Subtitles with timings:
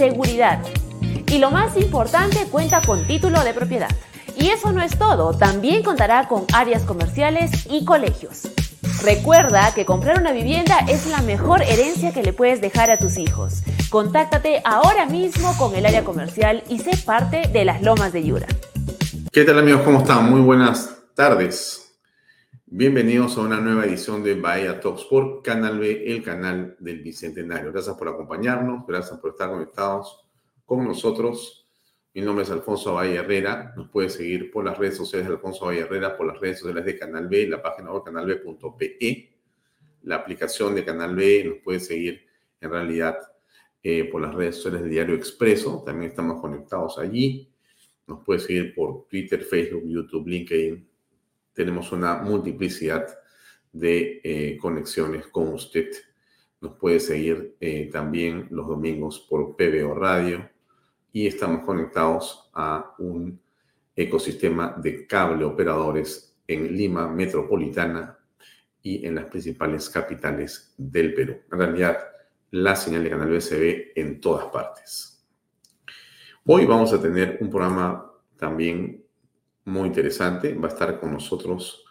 [0.00, 0.60] seguridad.
[1.26, 3.90] Y lo más importante, cuenta con título de propiedad.
[4.34, 8.48] Y eso no es todo, también contará con áreas comerciales y colegios.
[9.02, 13.18] Recuerda que comprar una vivienda es la mejor herencia que le puedes dejar a tus
[13.18, 13.62] hijos.
[13.90, 18.46] Contáctate ahora mismo con el área comercial y sé parte de las Lomas de Yura.
[19.30, 19.82] ¿Qué tal amigos?
[19.82, 20.30] ¿Cómo están?
[20.30, 21.79] Muy buenas tardes.
[22.72, 27.72] Bienvenidos a una nueva edición de Bahía Talks por Canal B, el canal del Bicentenario.
[27.72, 30.24] Gracias por acompañarnos, gracias por estar conectados
[30.64, 31.66] con nosotros.
[32.14, 33.74] Mi nombre es Alfonso Valle Herrera.
[33.76, 36.84] Nos puede seguir por las redes sociales de Alfonso Valle Herrera, por las redes sociales
[36.84, 39.32] de Canal B, la página web canalb.pe,
[40.02, 41.44] la aplicación de Canal B.
[41.46, 42.24] Nos puede seguir
[42.60, 43.18] en realidad
[43.82, 45.82] eh, por las redes sociales del Diario Expreso.
[45.84, 47.52] También estamos conectados allí.
[48.06, 50.89] Nos puede seguir por Twitter, Facebook, YouTube, LinkedIn.
[51.52, 53.06] Tenemos una multiplicidad
[53.72, 55.90] de eh, conexiones con usted.
[56.60, 60.48] Nos puede seguir eh, también los domingos por PBO Radio
[61.12, 63.40] y estamos conectados a un
[63.96, 68.18] ecosistema de cable operadores en Lima metropolitana
[68.82, 71.36] y en las principales capitales del Perú.
[71.52, 71.98] En realidad,
[72.50, 75.24] la señal de Canal B en todas partes.
[76.44, 79.04] Hoy vamos a tener un programa también
[79.64, 80.54] muy interesante.
[80.54, 81.84] Va a estar con nosotros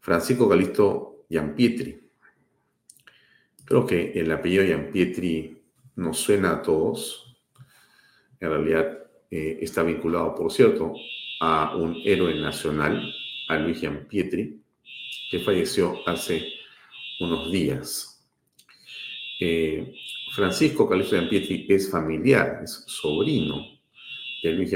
[0.00, 2.08] Francisco Galisto Giampietri.
[3.64, 5.62] Creo que el apellido Giampietri
[5.96, 7.24] nos suena a todos
[8.44, 8.98] en realidad
[9.30, 10.94] eh, está vinculado, por cierto,
[11.40, 13.12] a un héroe nacional,
[13.48, 14.60] a Luis Pietri,
[15.30, 16.46] que falleció hace
[17.20, 18.22] unos días.
[19.40, 19.94] Eh,
[20.34, 23.73] Francisco Calixto Pietri es familiar, es sobrino
[24.44, 24.72] de Luis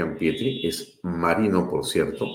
[0.63, 2.25] es marino, por cierto,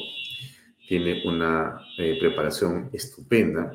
[0.86, 3.74] tiene una eh, preparación estupenda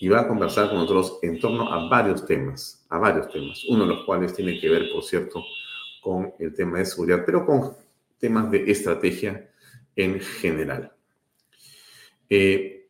[0.00, 3.84] y va a conversar con nosotros en torno a varios temas, a varios temas, uno
[3.84, 5.44] de los cuales tiene que ver, por cierto,
[6.02, 7.76] con el tema de seguridad, pero con
[8.18, 9.48] temas de estrategia
[9.94, 10.92] en general.
[12.28, 12.88] Eh,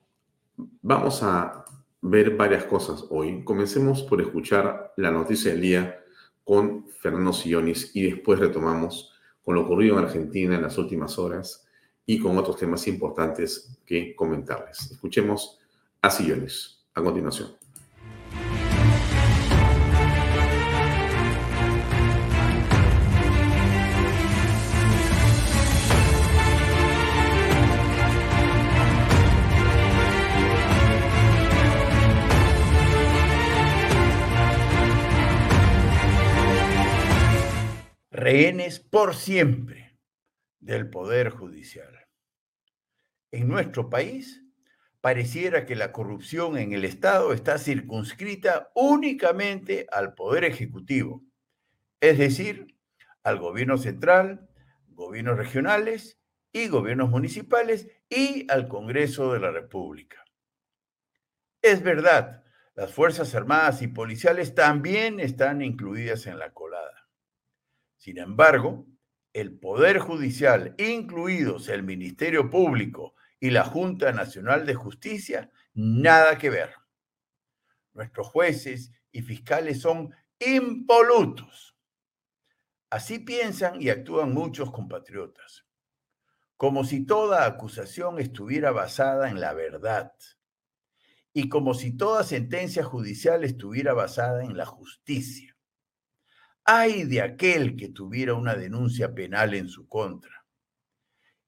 [0.80, 1.66] vamos a
[2.00, 3.44] ver varias cosas hoy.
[3.44, 6.00] Comencemos por escuchar la noticia del día
[6.42, 9.10] con Fernando Sillonis y después retomamos
[9.50, 11.66] con lo ocurrido en Argentina en las últimas horas
[12.06, 14.92] y con otros temas importantes que comentarles.
[14.92, 15.58] Escuchemos
[16.00, 17.59] a Sillonis a continuación.
[38.20, 39.98] Rehenes por siempre
[40.60, 42.06] del Poder Judicial.
[43.32, 44.44] En nuestro país,
[45.00, 51.24] pareciera que la corrupción en el Estado está circunscrita únicamente al Poder Ejecutivo,
[52.00, 52.76] es decir,
[53.22, 54.48] al gobierno central,
[54.88, 56.18] gobiernos regionales
[56.52, 60.24] y gobiernos municipales y al Congreso de la República.
[61.62, 62.44] Es verdad,
[62.74, 66.69] las Fuerzas Armadas y Policiales también están incluidas en la colada.
[68.00, 68.86] Sin embargo,
[69.34, 76.48] el Poder Judicial, incluidos el Ministerio Público y la Junta Nacional de Justicia, nada que
[76.48, 76.72] ver.
[77.92, 81.76] Nuestros jueces y fiscales son impolutos.
[82.88, 85.66] Así piensan y actúan muchos compatriotas,
[86.56, 90.14] como si toda acusación estuviera basada en la verdad
[91.34, 95.54] y como si toda sentencia judicial estuviera basada en la justicia.
[96.72, 100.44] Ay de aquel que tuviera una denuncia penal en su contra.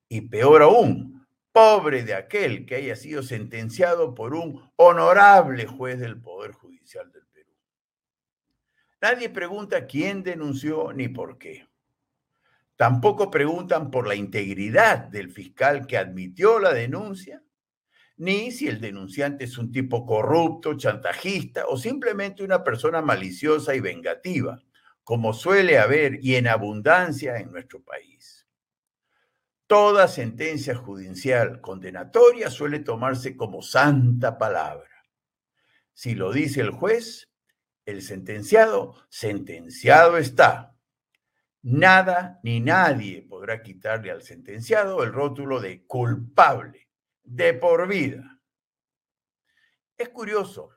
[0.09, 6.21] Y peor aún, pobre de aquel que haya sido sentenciado por un honorable juez del
[6.21, 7.53] Poder Judicial del Perú.
[9.01, 11.69] Nadie pregunta quién denunció ni por qué.
[12.75, 17.41] Tampoco preguntan por la integridad del fiscal que admitió la denuncia
[18.17, 23.81] ni si el denunciante es un tipo corrupto, chantajista o simplemente una persona maliciosa y
[23.81, 24.61] vengativa,
[25.05, 28.47] como suele haber y en abundancia en nuestro país.
[29.67, 34.91] Toda sentencia judicial condenatoria suele tomarse como santa palabra.
[35.95, 37.31] Si lo dice el juez,
[37.85, 40.77] el sentenciado, sentenciado está.
[41.63, 46.89] Nada ni nadie podrá quitarle al sentenciado el rótulo de culpable
[47.23, 48.41] de por vida.
[49.97, 50.71] Es curioso,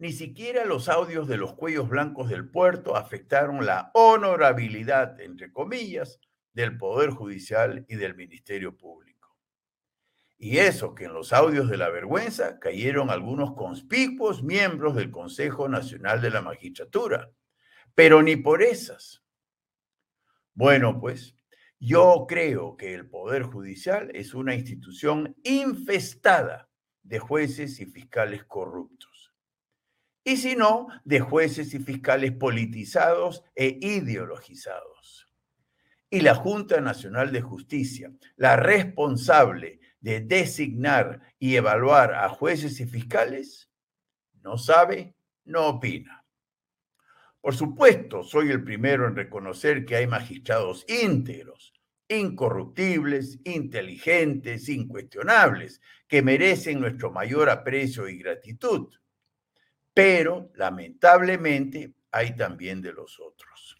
[0.00, 6.18] ni siquiera los audios de los cuellos blancos del puerto afectaron la honorabilidad, entre comillas,
[6.54, 9.36] del Poder Judicial y del Ministerio Público.
[10.38, 15.68] Y eso que en los audios de la vergüenza cayeron algunos conspicuos miembros del Consejo
[15.68, 17.30] Nacional de la Magistratura,
[17.94, 19.22] pero ni por esas.
[20.54, 21.36] Bueno, pues
[21.78, 26.70] yo creo que el Poder Judicial es una institución infestada
[27.02, 29.09] de jueces y fiscales corruptos.
[30.24, 35.28] Y si no, de jueces y fiscales politizados e ideologizados.
[36.10, 42.86] Y la Junta Nacional de Justicia, la responsable de designar y evaluar a jueces y
[42.86, 43.70] fiscales,
[44.42, 45.14] no sabe,
[45.44, 46.24] no opina.
[47.40, 51.72] Por supuesto, soy el primero en reconocer que hay magistrados íntegros,
[52.08, 58.88] incorruptibles, inteligentes, incuestionables, que merecen nuestro mayor aprecio y gratitud.
[60.02, 63.78] Pero, lamentablemente, hay también de los otros.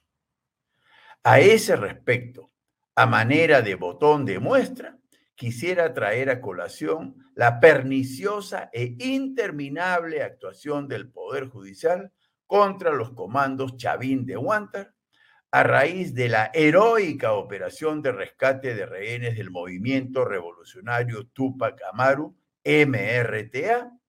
[1.25, 2.51] A ese respecto,
[2.95, 4.99] a manera de botón de muestra,
[5.35, 12.13] quisiera traer a colación la perniciosa e interminable actuación del Poder Judicial
[12.47, 14.93] contra los comandos Chavín de Huántar,
[15.51, 22.37] a raíz de la heroica operación de rescate de rehenes del movimiento revolucionario Tupac Amaru,
[22.63, 24.00] MRTA,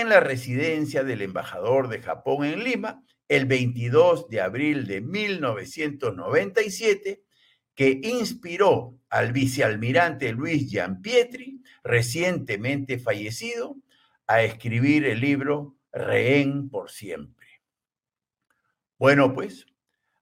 [0.00, 7.22] en la residencia del embajador de Japón en Lima, el 22 de abril de 1997,
[7.74, 13.76] que inspiró al vicealmirante Luis Gianpietri, recientemente fallecido,
[14.26, 17.46] a escribir el libro Rehén por siempre.
[18.98, 19.66] Bueno, pues,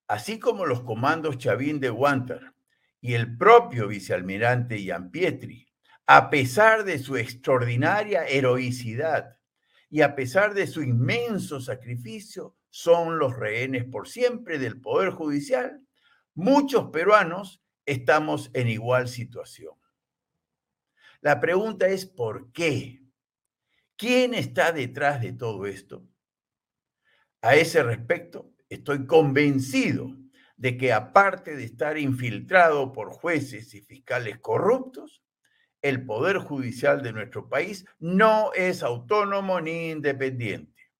[0.08, 2.54] así como los comandos Chavín de Huántar
[3.00, 4.78] y el propio vicealmirante
[5.10, 5.66] Pietri,
[6.06, 9.39] a pesar de su extraordinaria heroicidad
[9.90, 15.84] y a pesar de su inmenso sacrificio, son los rehenes por siempre del Poder Judicial,
[16.34, 19.74] muchos peruanos estamos en igual situación.
[21.20, 23.02] La pregunta es ¿por qué?
[23.96, 26.06] ¿Quién está detrás de todo esto?
[27.42, 30.16] A ese respecto, estoy convencido
[30.56, 35.19] de que aparte de estar infiltrado por jueces y fiscales corruptos,
[35.82, 40.90] el Poder Judicial de nuestro país no es autónomo ni independiente.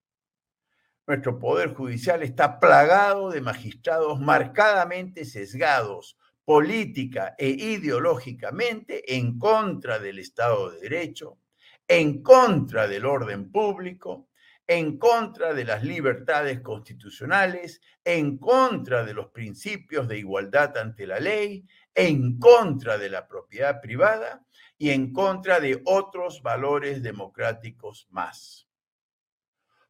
[1.06, 10.18] Nuestro Poder Judicial está plagado de magistrados marcadamente sesgados política e ideológicamente en contra del
[10.18, 11.38] Estado de Derecho,
[11.86, 14.28] en contra del orden público,
[14.66, 21.18] en contra de las libertades constitucionales, en contra de los principios de igualdad ante la
[21.18, 24.44] ley, en contra de la propiedad privada
[24.80, 28.66] y en contra de otros valores democráticos más.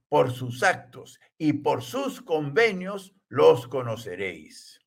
[0.08, 4.80] Por sus actos y por sus convenios los conoceréis.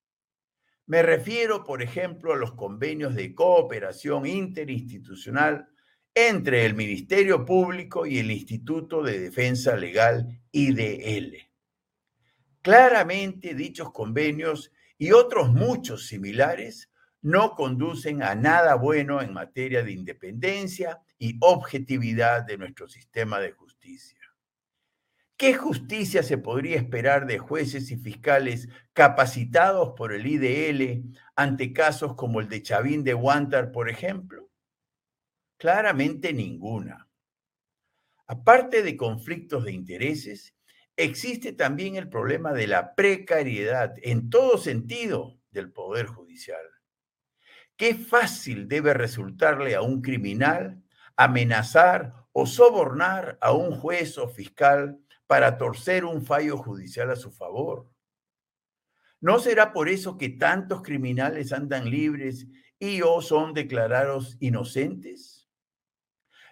[0.88, 5.70] Me refiero, por ejemplo, a los convenios de cooperación interinstitucional
[6.14, 11.50] entre el Ministerio Público y el Instituto de Defensa Legal IDL.
[12.62, 16.90] Claramente dichos convenios y otros muchos similares
[17.24, 23.54] no conducen a nada bueno en materia de independencia y objetividad de nuestro sistema de
[23.54, 24.20] justicia.
[25.38, 32.16] ¿Qué justicia se podría esperar de jueces y fiscales capacitados por el IDL ante casos
[32.16, 34.50] como el de Chavín de Huántar, por ejemplo?
[35.58, 37.10] Claramente ninguna.
[38.28, 40.56] Aparte de conflictos de intereses,
[40.98, 46.73] existe también el problema de la precariedad en todo sentido del Poder Judicial.
[47.76, 50.84] Qué fácil debe resultarle a un criminal
[51.16, 57.32] amenazar o sobornar a un juez o fiscal para torcer un fallo judicial a su
[57.32, 57.90] favor.
[59.22, 65.50] ¿No será por eso que tantos criminales andan libres y o son declarados inocentes?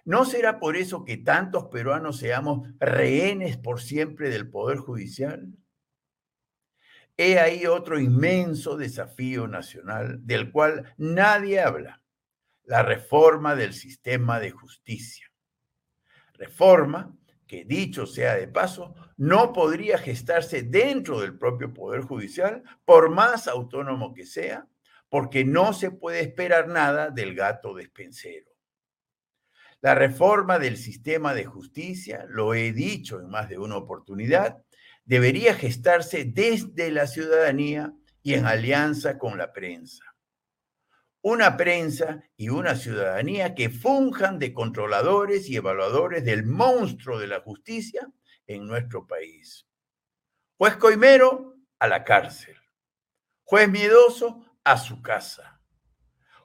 [0.06, 5.48] ¿No será por eso que tantos peruanos seamos rehenes por siempre del Poder Judicial?
[7.24, 12.02] He ahí otro inmenso desafío nacional del cual nadie habla,
[12.64, 15.32] la reforma del sistema de justicia.
[16.34, 23.12] Reforma que, dicho sea de paso, no podría gestarse dentro del propio Poder Judicial, por
[23.12, 24.68] más autónomo que sea,
[25.08, 28.50] porque no se puede esperar nada del gato despensero.
[29.82, 34.64] La reforma del sistema de justicia, lo he dicho en más de una oportunidad,
[35.06, 40.04] debería gestarse desde la ciudadanía y en alianza con la prensa.
[41.22, 47.42] Una prensa y una ciudadanía que funjan de controladores y evaluadores del monstruo de la
[47.42, 48.08] justicia
[48.48, 49.68] en nuestro país.
[50.58, 52.56] Juez coimero, a la cárcel.
[53.44, 55.62] Juez miedoso, a su casa.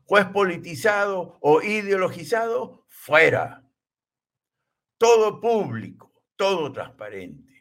[0.04, 3.62] Juez politizado o ideologizado, fuera.
[4.98, 7.55] Todo público, todo transparente.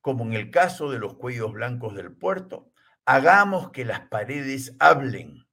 [0.00, 2.72] Como en el caso de los cuellos blancos del puerto,
[3.04, 5.46] hagamos que las paredes hablen.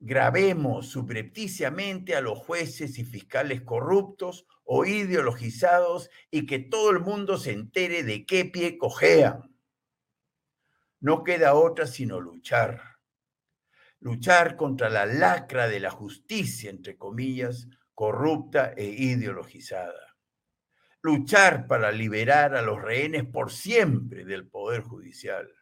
[0.00, 7.36] Grabemos subrepticiamente a los jueces y fiscales corruptos o ideologizados y que todo el mundo
[7.36, 9.56] se entere de qué pie cojean.
[11.00, 12.92] No queda otra sino luchar
[14.02, 20.11] luchar contra la lacra de la justicia, entre comillas, corrupta e ideologizada.
[21.02, 25.52] Luchar para liberar a los rehenes por siempre del Poder Judicial.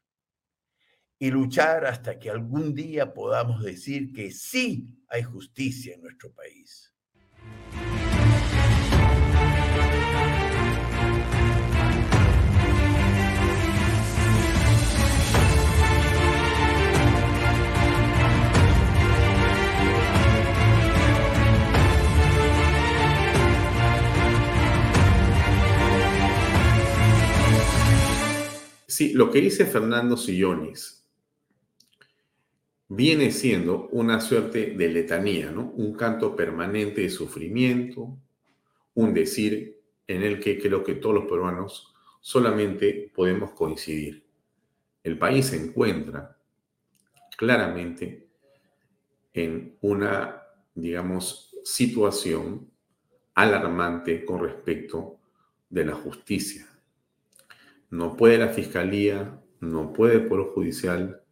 [1.19, 6.90] Y luchar hasta que algún día podamos decir que sí hay justicia en nuestro país.
[29.09, 31.07] Lo que dice Fernando Sillonis
[32.89, 35.51] viene siendo una suerte de letanía.
[35.51, 38.19] Un canto permanente de sufrimiento,
[38.95, 44.25] un decir en el que creo que todos los peruanos solamente podemos coincidir.
[45.03, 46.37] El país se encuentra
[47.37, 48.29] claramente
[49.33, 50.43] en una,
[50.75, 52.71] digamos, situación
[53.35, 55.19] alarmante con respecto
[55.69, 56.70] de la justicia.
[57.91, 61.23] No puede la Fiscalía, no puede el Poder Judicial.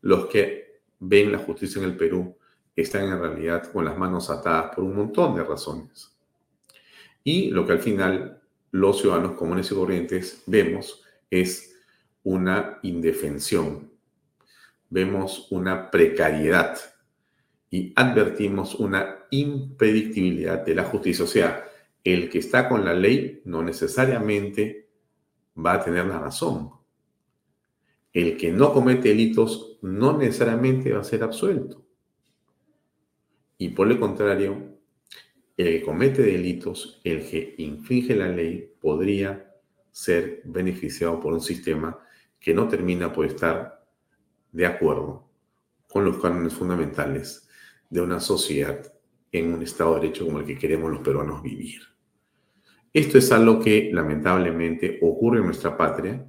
[0.00, 2.36] Los que ven la justicia en el Perú
[2.74, 6.16] están en realidad con las manos atadas por un montón de razones.
[7.24, 11.74] Y lo que al final los ciudadanos comunes y corrientes vemos es
[12.22, 13.90] una indefensión,
[14.90, 16.78] vemos una precariedad
[17.70, 21.24] y advertimos una impredictibilidad de la justicia.
[21.24, 21.64] O sea,
[22.04, 24.85] el que está con la ley no necesariamente
[25.56, 26.70] va a tener la razón.
[28.12, 31.84] El que no comete delitos no necesariamente va a ser absuelto.
[33.58, 34.78] Y por el contrario,
[35.56, 39.54] el que comete delitos, el que infringe la ley, podría
[39.90, 41.98] ser beneficiado por un sistema
[42.38, 43.86] que no termina por estar
[44.52, 45.26] de acuerdo
[45.88, 47.48] con los cánones fundamentales
[47.88, 48.92] de una sociedad
[49.32, 51.95] en un Estado de Derecho como el que queremos los peruanos vivir.
[52.96, 56.26] Esto es algo que lamentablemente ocurre en nuestra patria,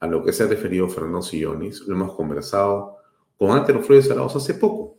[0.00, 1.82] a lo que se ha referido Fernando Sillonis.
[1.82, 2.96] Lo hemos conversado
[3.36, 4.96] con Antero Flores Arauz hace poco.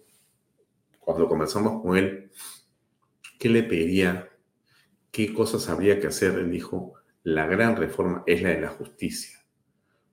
[0.99, 2.29] Cuando conversamos con él,
[3.39, 4.29] ¿qué le pediría?
[5.09, 6.37] ¿Qué cosas habría que hacer?
[6.37, 9.39] Él dijo, la gran reforma es la de la justicia.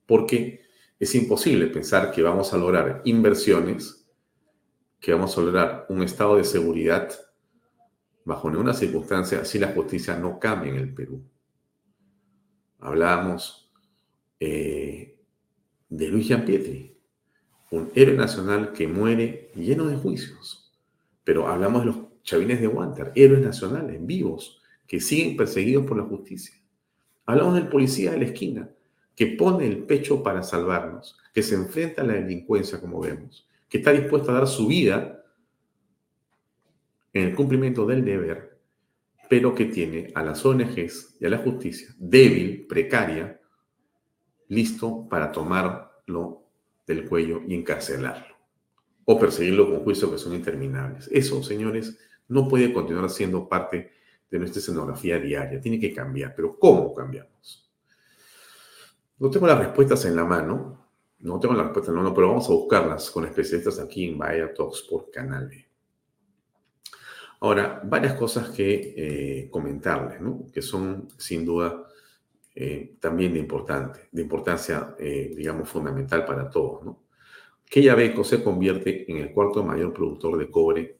[0.06, 0.62] Porque
[0.98, 4.08] es imposible pensar que vamos a lograr inversiones,
[4.98, 7.12] que vamos a lograr un estado de seguridad
[8.26, 11.22] bajo ninguna circunstancia si la justicia no cambia en el Perú.
[12.80, 13.70] Hablábamos
[14.40, 15.16] eh,
[15.88, 16.96] de Luis Pietri,
[17.70, 20.72] un héroe nacional que muere lleno de juicios.
[21.22, 26.04] Pero hablamos de los chavines de Wanter, héroes nacionales, vivos, que siguen perseguidos por la
[26.04, 26.54] justicia.
[27.26, 28.68] Hablamos del policía de la esquina,
[29.14, 33.78] que pone el pecho para salvarnos, que se enfrenta a la delincuencia, como vemos, que
[33.78, 35.24] está dispuesto a dar su vida
[37.16, 38.58] en el cumplimiento del deber,
[39.28, 43.40] pero que tiene a las ONGs y a la justicia débil, precaria,
[44.48, 46.44] listo para tomarlo
[46.86, 48.36] del cuello y encarcelarlo
[49.06, 51.08] o perseguirlo con juicios que son interminables.
[51.10, 53.92] Eso, señores, no puede continuar siendo parte
[54.30, 55.60] de nuestra escenografía diaria.
[55.60, 56.34] Tiene que cambiar.
[56.34, 57.70] Pero ¿cómo cambiamos?
[59.18, 60.86] No tengo las respuestas en la mano.
[61.20, 64.18] No tengo las respuestas en la mano, pero vamos a buscarlas con especialistas aquí en
[64.18, 65.65] Bahía Talks por Canal B.
[67.40, 70.46] Ahora, varias cosas que eh, comentarles, ¿no?
[70.52, 71.86] que son sin duda
[72.54, 76.84] eh, también de, importante, de importancia, eh, digamos, fundamental para todos.
[76.84, 77.02] ¿no?
[77.68, 80.98] Que Yabeco se convierte en el cuarto mayor productor de cobre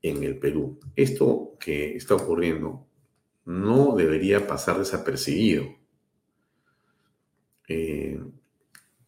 [0.00, 0.78] en el Perú.
[0.94, 2.86] Esto que está ocurriendo
[3.44, 5.64] no debería pasar desapercibido.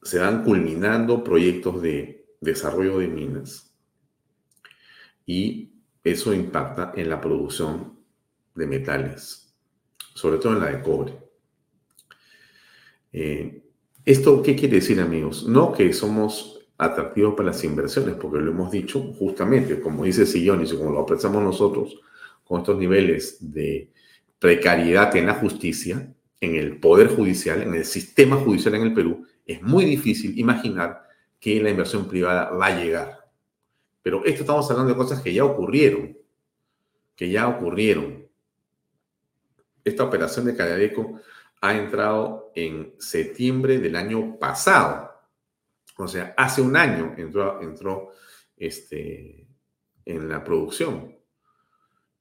[0.02, 3.68] se van culminando proyectos de desarrollo de minas
[5.26, 5.67] y
[6.10, 7.98] eso impacta en la producción
[8.54, 9.54] de metales,
[10.14, 11.18] sobre todo en la de cobre.
[13.12, 13.62] Eh,
[14.04, 15.46] ¿Esto qué quiere decir, amigos?
[15.46, 20.72] No que somos atractivos para las inversiones, porque lo hemos dicho justamente, como dice Sillones
[20.72, 22.00] y como lo apreciamos nosotros,
[22.44, 23.92] con estos niveles de
[24.38, 29.26] precariedad en la justicia, en el poder judicial, en el sistema judicial en el Perú,
[29.44, 31.02] es muy difícil imaginar
[31.40, 33.17] que la inversión privada va a llegar.
[34.08, 36.16] Pero esto estamos hablando de cosas que ya ocurrieron,
[37.14, 38.26] que ya ocurrieron.
[39.84, 41.20] Esta operación de Calladeco
[41.60, 45.12] ha entrado en septiembre del año pasado.
[45.98, 48.12] O sea, hace un año entró,
[48.56, 49.46] este,
[50.06, 51.14] en la producción.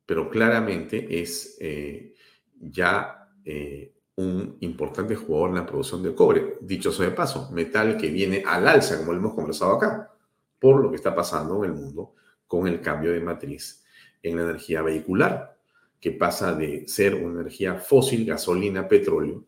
[0.05, 2.13] Pero claramente es eh,
[2.51, 6.57] ya eh, un importante jugador en la producción de cobre.
[6.59, 10.11] Dicho sea de paso, metal que viene al alza, como lo hemos conversado acá
[10.59, 12.13] por lo que está pasando en el mundo
[12.47, 13.83] con el cambio de matriz
[14.23, 15.57] en la energía vehicular,
[15.99, 19.45] que pasa de ser una energía fósil, gasolina, petróleo,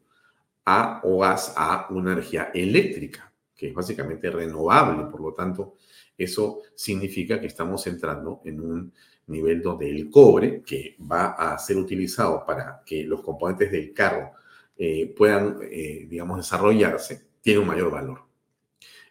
[0.66, 5.10] a o gas a una energía eléctrica, que es básicamente renovable.
[5.10, 5.78] Por lo tanto,
[6.18, 8.94] eso significa que estamos entrando en un
[9.28, 14.32] nivel donde el cobre, que va a ser utilizado para que los componentes del carro
[14.78, 18.22] eh, puedan, eh, digamos, desarrollarse, tiene un mayor valor.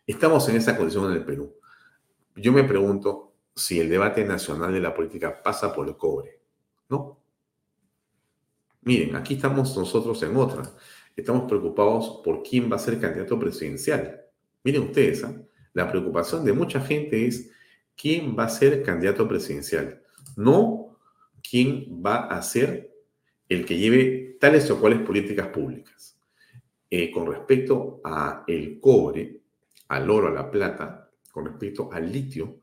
[0.06, 1.57] Estamos en esa condición en el Perú.
[2.40, 6.40] Yo me pregunto si el debate nacional de la política pasa por el cobre.
[6.88, 7.20] No.
[8.82, 10.62] Miren, aquí estamos nosotros en otra.
[11.16, 14.22] Estamos preocupados por quién va a ser candidato presidencial.
[14.62, 15.34] Miren ustedes, ¿ah?
[15.72, 17.50] la preocupación de mucha gente es
[17.96, 20.02] quién va a ser candidato presidencial,
[20.36, 20.96] no
[21.42, 22.94] quién va a ser
[23.48, 26.18] el que lleve tales o cuales políticas públicas.
[26.90, 29.40] Eh, con respecto a el cobre,
[29.88, 31.07] al oro, a la plata,
[31.38, 32.56] con respecto al litio,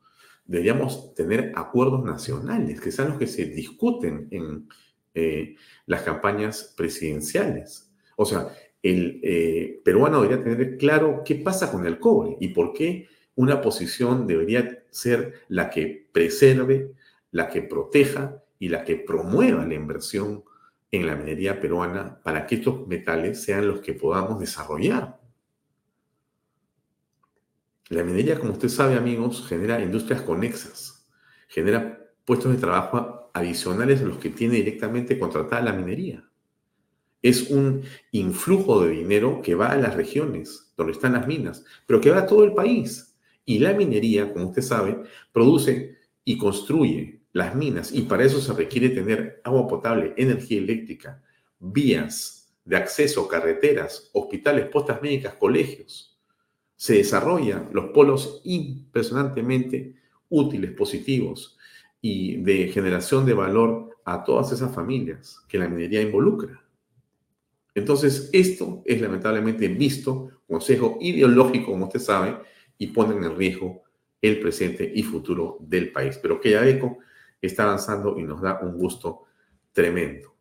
[0.43, 4.67] deberíamos tener acuerdos nacionales, que sean los que se discuten en
[5.13, 7.89] eh, las campañas presidenciales.
[8.17, 8.49] O sea,
[8.83, 13.61] el eh, peruano debería tener claro qué pasa con el cobre y por qué una
[13.61, 16.91] posición debería ser la que preserve,
[17.31, 20.43] la que proteja y la que promueva la inversión
[20.91, 25.24] en la minería peruana para que estos metales sean los que podamos desarrollar.
[27.89, 31.07] La minería, como usted sabe, amigos, genera industrias conexas,
[31.47, 36.27] genera puestos de trabajo adicionales a los que tiene directamente contratada la minería.
[37.21, 42.01] Es un influjo de dinero que va a las regiones donde están las minas, pero
[42.01, 43.15] que va a todo el país.
[43.45, 48.53] Y la minería, como usted sabe, produce y construye las minas y para eso se
[48.53, 51.21] requiere tener agua potable, energía eléctrica,
[51.59, 56.14] vías de acceso, carreteras, hospitales, postas médicas, colegios
[56.75, 59.95] se desarrollan los polos impresionantemente
[60.29, 61.57] útiles, positivos
[62.01, 66.61] y de generación de valor a todas esas familias que la minería involucra.
[67.73, 72.37] Entonces, esto es lamentablemente visto consejo ideológico, como usted sabe,
[72.77, 73.83] y pone en riesgo
[74.21, 76.17] el presente y futuro del país.
[76.21, 76.99] Pero que eco
[77.41, 79.23] está avanzando y nos da un gusto
[79.73, 80.35] tremendo.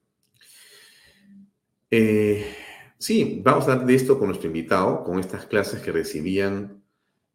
[1.91, 2.64] Eh,
[3.05, 6.83] Sí, vamos a hablar de esto con nuestro invitado, con estas clases que recibían,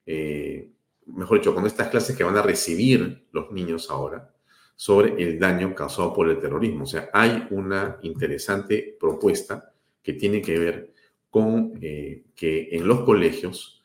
[0.03, 0.71] eh,
[1.05, 4.33] mejor dicho, con estas clases que van a recibir los niños ahora
[4.75, 6.85] sobre el daño causado por el terrorismo.
[6.85, 10.91] O sea, hay una interesante propuesta que tiene que ver
[11.29, 13.83] con eh, que en los colegios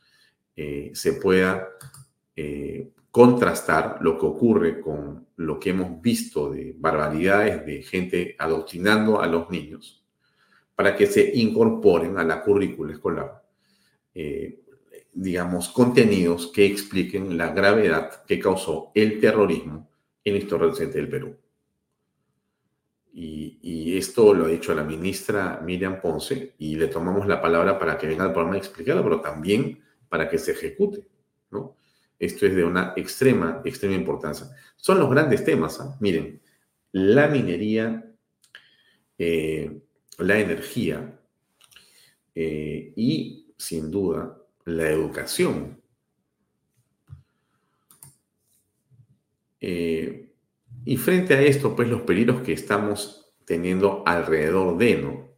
[0.56, 1.68] eh, se pueda
[3.10, 9.26] contrastar lo que ocurre con lo que hemos visto de barbaridades de gente adoctrinando a
[9.26, 10.03] los niños
[10.74, 13.42] para que se incorporen a la currícula escolar,
[14.14, 14.60] eh,
[15.12, 19.88] digamos, contenidos que expliquen la gravedad que causó el terrorismo
[20.24, 21.36] en la historia reciente del Perú.
[23.16, 27.96] Y, esto lo ha dicho la ministra Miriam Ponce y le tomamos la palabra para
[27.96, 31.06] que venga al programa a explicarlo, pero también para que se ejecute,
[31.50, 31.76] ¿no?
[32.18, 34.48] Esto es de una extrema, extrema importancia.
[34.76, 35.96] Son los grandes temas, ¿ah?
[36.00, 36.42] miren,
[36.90, 38.04] la minería,
[39.16, 39.80] eh,
[40.18, 41.18] la energía
[42.34, 45.80] eh, y, sin duda, la educación.
[49.60, 50.32] Eh,
[50.84, 55.34] y frente a esto, pues los peligros que estamos teniendo alrededor de, ¿no?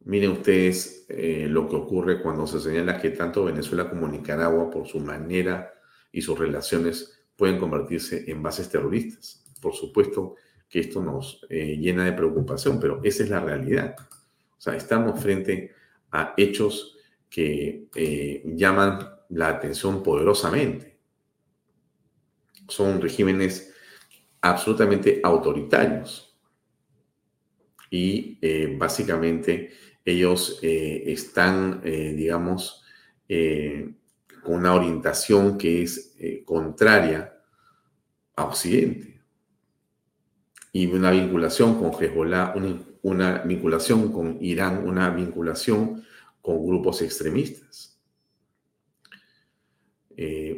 [0.00, 4.86] Miren ustedes eh, lo que ocurre cuando se señala que tanto Venezuela como Nicaragua, por
[4.88, 5.74] su manera
[6.10, 9.44] y sus relaciones, pueden convertirse en bases terroristas.
[9.60, 10.36] Por supuesto
[10.68, 13.96] que esto nos eh, llena de preocupación, pero esa es la realidad.
[13.98, 15.72] O sea, estamos frente
[16.10, 16.96] a hechos
[17.30, 18.98] que eh, llaman
[19.30, 20.98] la atención poderosamente.
[22.68, 23.74] Son regímenes
[24.40, 26.38] absolutamente autoritarios
[27.90, 28.38] y
[28.76, 29.72] básicamente
[30.08, 32.82] ellos eh, están, eh, digamos,
[33.28, 33.92] eh,
[34.42, 37.34] con una orientación que es contraria
[38.34, 39.17] a Occidente.
[40.72, 42.54] Y una vinculación con Hezbollah,
[43.02, 46.04] una, vinculación con Irán, una vinculación
[46.40, 47.98] con grupos extremistas.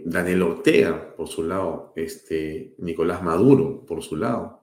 [0.04, 4.60] Daniel Ortega, por su lado, este, Nicolás Maduro, por su lado,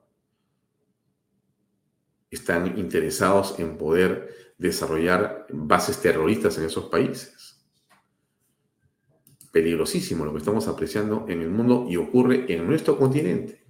[2.30, 7.66] están interesados en poder desarrollar bases terroristas en esos países.
[9.52, 13.67] Peligrosísimo lo que estamos apreciando en el mundo y ocurre en nuestro continente.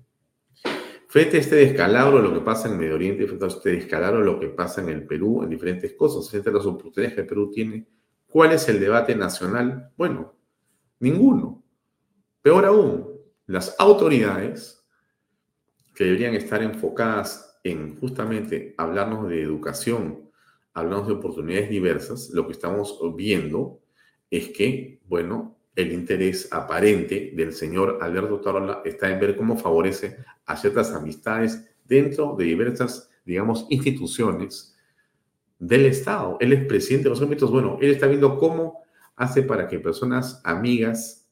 [1.17, 4.81] Frente este descalabro, lo que pasa en Medio Oriente, frente este descalabro, lo que pasa
[4.81, 7.87] en el Perú, en diferentes cosas, frente las oportunidades que el Perú tiene,
[8.27, 9.89] ¿cuál es el debate nacional?
[9.97, 10.35] Bueno,
[10.99, 11.63] ninguno.
[12.43, 14.87] Peor aún, las autoridades
[15.95, 20.29] que deberían estar enfocadas en justamente hablarnos de educación,
[20.75, 23.81] hablamos de oportunidades diversas, lo que estamos viendo
[24.29, 30.17] es que, bueno, el interés aparente del señor Alberto Tarola está en ver cómo favorece
[30.47, 34.75] a ciertas amistades dentro de diversas, digamos, instituciones
[35.59, 36.37] del Estado.
[36.39, 38.81] Él es presidente de los ámbitos, bueno, él está viendo cómo
[39.15, 41.29] hace para que personas amigas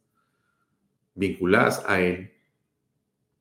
[1.16, 2.32] vinculadas a él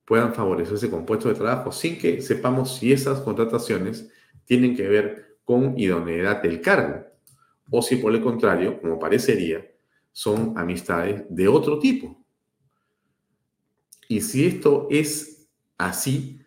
[0.05, 4.11] puedan favorecerse con puestos de trabajo sin que sepamos si esas contrataciones
[4.45, 7.05] tienen que ver con idoneidad del cargo,
[7.69, 9.63] o si por el contrario, como parecería,
[10.15, 12.23] son amistades de otro tipo.
[14.07, 16.39] Y si esto es así,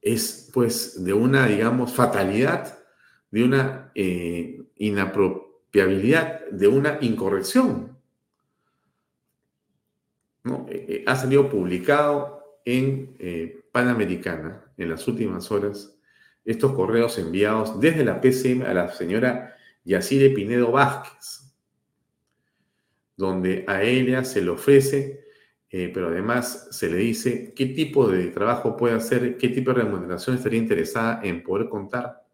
[0.00, 2.80] es pues de una, digamos, fatalidad,
[3.30, 7.96] de una eh, inapropiabilidad, de una incorrección.
[10.42, 10.66] ¿No?
[10.68, 13.16] Eh, eh, ha salido publicado en
[13.70, 15.96] Panamericana en las últimas horas
[16.44, 21.51] estos correos enviados desde la PCM a la señora Yacire Pinedo Vázquez,
[23.22, 25.26] donde a ella se le ofrece,
[25.70, 29.82] eh, pero además se le dice qué tipo de trabajo puede hacer, qué tipo de
[29.82, 32.26] remuneración estaría interesada en poder contar.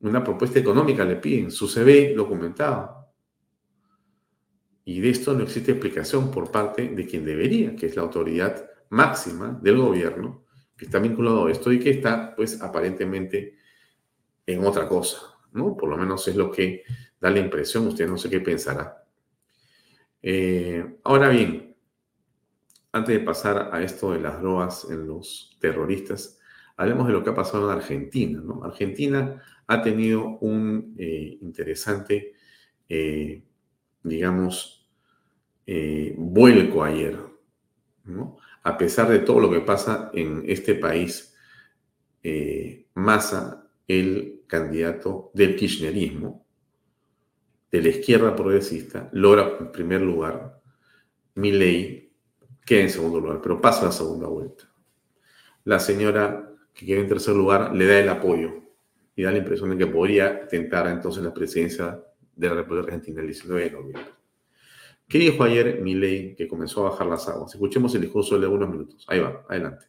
[0.00, 3.08] Una propuesta económica le piden, su CV lo comentaba.
[4.84, 8.68] Y de esto no existe explicación por parte de quien debería, que es la autoridad
[8.90, 13.56] máxima del gobierno, que está vinculado a esto y que está, pues, aparentemente
[14.44, 15.18] en otra cosa,
[15.52, 15.76] ¿no?
[15.76, 16.82] Por lo menos es lo que
[17.26, 19.04] da la impresión, usted no sé qué pensará.
[20.22, 21.74] Eh, ahora bien,
[22.92, 26.38] antes de pasar a esto de las drogas en los terroristas,
[26.76, 28.42] hablemos de lo que ha pasado en Argentina.
[28.62, 32.34] Argentina ha tenido un eh, interesante,
[32.88, 33.42] eh,
[34.02, 34.88] digamos,
[36.16, 37.18] vuelco ayer,
[38.62, 41.34] a pesar de todo lo que pasa en este país,
[42.94, 46.45] Massa, el candidato del kirchnerismo,
[47.76, 50.60] de la izquierda progresista, logra en primer lugar,
[51.34, 52.10] ley
[52.64, 54.64] queda en segundo lugar, pero pasa la segunda vuelta.
[55.64, 58.62] La señora que queda en tercer lugar le da el apoyo
[59.14, 62.00] y da la impresión de que podría tentar entonces la presidencia
[62.34, 64.12] de la República Argentina el 19 de noviembre.
[65.06, 67.54] ¿Qué dijo ayer Milei que comenzó a bajar las aguas?
[67.54, 69.04] Escuchemos el discurso de algunos minutos.
[69.08, 69.86] Ahí va, adelante.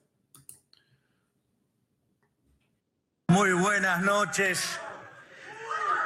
[3.29, 4.79] Muy buenas noches.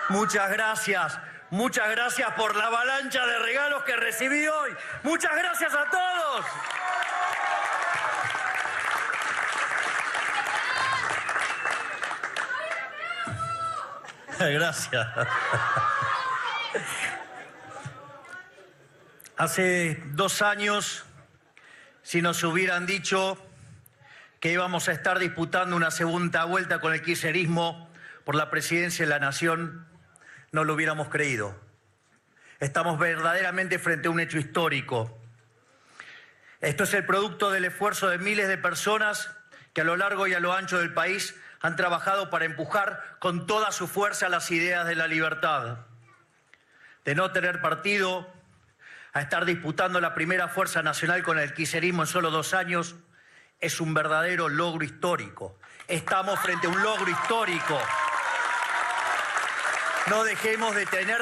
[0.09, 1.30] Muchas gracias.
[1.51, 4.71] Muchas gracias por la avalancha de regalos que recibí hoy.
[5.03, 6.45] Muchas gracias a todos.
[14.39, 15.07] Gracias.
[19.35, 21.03] Hace dos años,
[22.01, 23.37] si nos hubieran dicho
[24.39, 27.89] que íbamos a estar disputando una segunda vuelta con el kirchnerismo
[28.23, 29.90] por la presidencia de la Nación,
[30.51, 31.55] no lo hubiéramos creído.
[32.59, 35.17] Estamos verdaderamente frente a un hecho histórico.
[36.59, 39.31] Esto es el producto del esfuerzo de miles de personas
[39.73, 43.47] que a lo largo y a lo ancho del país han trabajado para empujar con
[43.47, 45.85] toda su fuerza las ideas de la libertad,
[47.05, 48.31] de no tener partido,
[49.13, 52.95] a estar disputando la primera fuerza nacional con el quiserismo en solo dos años,
[53.59, 55.57] es un verdadero logro histórico.
[55.87, 57.79] Estamos frente a un logro histórico.
[60.07, 61.21] No dejemos de tener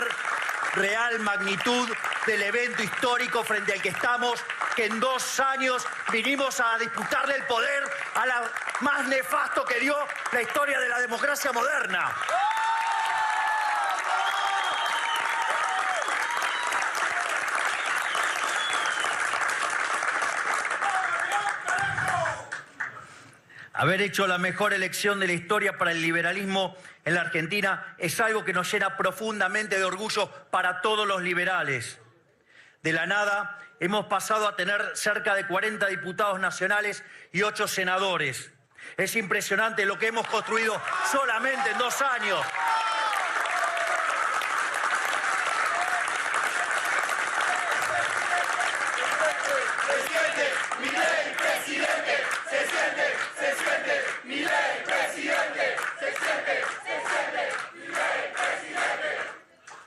[0.73, 1.89] real magnitud
[2.25, 4.43] del evento histórico frente al que estamos,
[4.75, 7.83] que en dos años vinimos a disputarle el poder
[8.15, 8.43] a la
[8.81, 9.95] más nefasto que dio
[10.31, 12.15] la historia de la democracia moderna.
[23.79, 28.19] Haber hecho la mejor elección de la historia para el liberalismo en la Argentina es
[28.19, 31.97] algo que nos llena profundamente de orgullo para todos los liberales.
[32.83, 38.51] De la nada hemos pasado a tener cerca de 40 diputados nacionales y 8 senadores.
[38.97, 40.75] Es impresionante lo que hemos construido
[41.09, 42.45] solamente en dos años.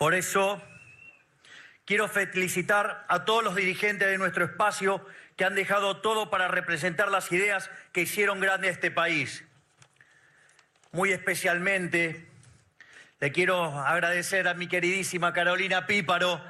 [0.02, 0.60] Por eso
[1.86, 7.08] quiero felicitar a todos los dirigentes de nuestro espacio que han dejado todo para representar
[7.08, 9.44] las ideas que hicieron grande a este país.
[10.90, 12.28] Muy especialmente
[13.20, 16.44] le quiero agradecer a mi queridísima Carolina Píparo.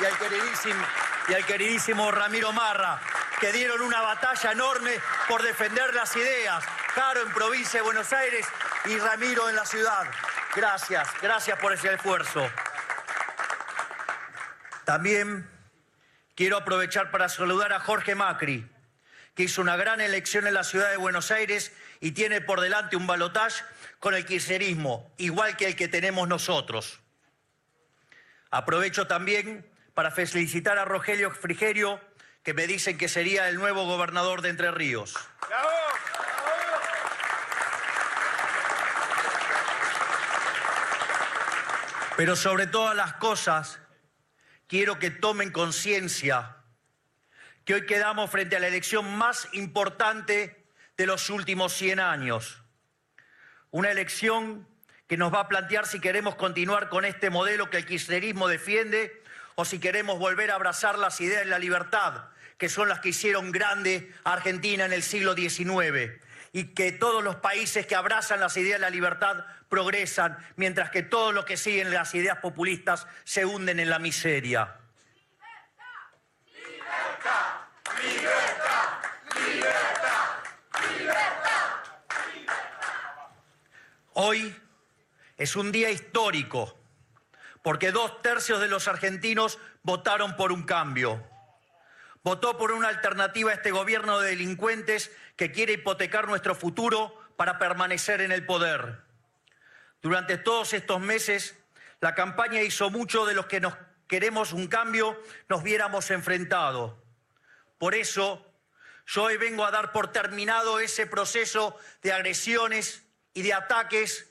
[0.00, 0.84] Y al queridísimo,
[1.28, 3.00] y al queridísimo Ramiro Marra,
[3.38, 6.64] que dieron una batalla enorme por defender las ideas.
[6.96, 8.44] Caro en provincia de Buenos Aires
[8.86, 10.08] y Ramiro en la ciudad.
[10.56, 12.48] Gracias, gracias por ese esfuerzo.
[14.84, 15.48] También
[16.34, 18.66] quiero aprovechar para saludar a Jorge Macri,
[19.34, 22.96] que hizo una gran elección en la ciudad de Buenos Aires y tiene por delante
[22.96, 23.62] un balotaje
[24.00, 27.00] con el kirchnerismo, igual que el que tenemos nosotros.
[28.50, 32.00] Aprovecho también para felicitar a Rogelio Frigerio,
[32.42, 35.14] que me dicen que sería el nuevo gobernador de Entre Ríos.
[42.18, 43.78] Pero sobre todas las cosas,
[44.66, 46.56] quiero que tomen conciencia
[47.64, 52.60] que hoy quedamos frente a la elección más importante de los últimos 100 años.
[53.70, 54.66] Una elección
[55.06, 59.22] que nos va a plantear si queremos continuar con este modelo que el kirchnerismo defiende
[59.54, 63.10] o si queremos volver a abrazar las ideas de la libertad, que son las que
[63.10, 66.18] hicieron grande a Argentina en el siglo XIX
[66.52, 71.02] y que todos los países que abrazan las ideas de la libertad progresan, mientras que
[71.02, 74.76] todos los que siguen las ideas populistas se hunden en la miseria.
[84.14, 84.56] Hoy
[85.36, 86.76] es un día histórico
[87.62, 91.27] porque dos tercios de los argentinos votaron por un cambio
[92.22, 97.58] votó por una alternativa a este gobierno de delincuentes que quiere hipotecar nuestro futuro para
[97.58, 99.02] permanecer en el poder.
[100.02, 101.56] Durante todos estos meses,
[102.00, 103.74] la campaña hizo mucho de los que nos
[104.08, 106.94] queremos un cambio nos viéramos enfrentados.
[107.76, 108.44] Por eso,
[109.06, 113.04] yo hoy vengo a dar por terminado ese proceso de agresiones
[113.34, 114.28] y de ataques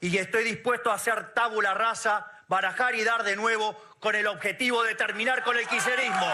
[0.00, 4.82] y estoy dispuesto a hacer tabula rasa, barajar y dar de nuevo con el objetivo
[4.82, 6.30] de terminar con el quiserismo.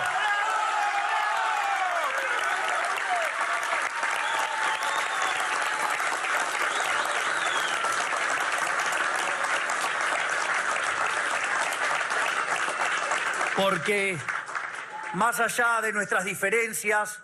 [13.60, 14.16] Porque
[15.12, 17.22] más allá de nuestras diferencias,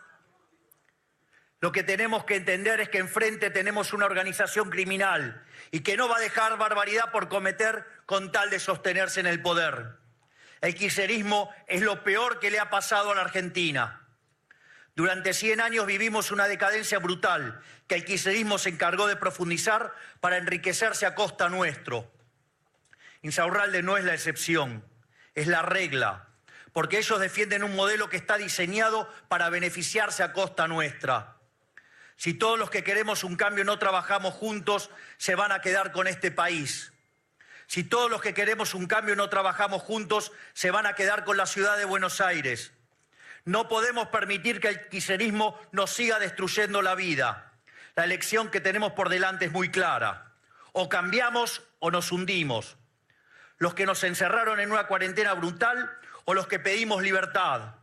[1.61, 6.11] lo que tenemos que entender es que enfrente tenemos una organización criminal y que no
[6.11, 9.96] va a dejar barbaridad por cometer con tal de sostenerse en el poder.
[10.61, 14.07] El quiserismo es lo peor que le ha pasado a la Argentina.
[14.94, 20.37] Durante 100 años vivimos una decadencia brutal que el quiserismo se encargó de profundizar para
[20.37, 22.12] enriquecerse a costa nuestro.
[23.22, 24.85] Insaurralde no es la excepción,
[25.35, 26.25] es la regla
[26.76, 31.38] porque ellos defienden un modelo que está diseñado para beneficiarse a costa nuestra.
[32.16, 36.06] Si todos los que queremos un cambio no trabajamos juntos, se van a quedar con
[36.06, 36.92] este país.
[37.66, 41.38] Si todos los que queremos un cambio no trabajamos juntos, se van a quedar con
[41.38, 42.74] la ciudad de Buenos Aires.
[43.46, 47.54] No podemos permitir que el quiserismo nos siga destruyendo la vida.
[47.94, 50.34] La elección que tenemos por delante es muy clara.
[50.72, 52.76] O cambiamos o nos hundimos.
[53.56, 55.90] Los que nos encerraron en una cuarentena brutal
[56.26, 57.76] o los que pedimos libertad.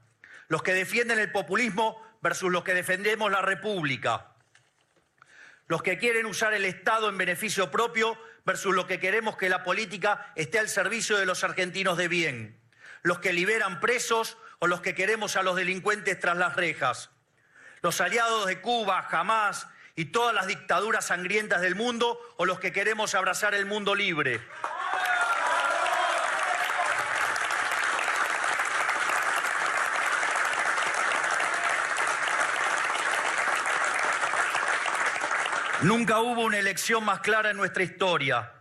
[0.48, 4.28] Los que defienden el populismo versus los que defendemos la república.
[5.68, 9.64] Los que quieren usar el Estado en beneficio propio versus los que queremos que la
[9.64, 12.60] política esté al servicio de los argentinos de bien.
[13.02, 17.10] Los que liberan presos o los que queremos a los delincuentes tras las rejas.
[17.82, 22.72] Los aliados de Cuba, jamás y todas las dictaduras sangrientas del mundo o los que
[22.72, 24.42] queremos abrazar el mundo libre.
[35.84, 38.54] Nunca hubo una elección más clara en nuestra historia.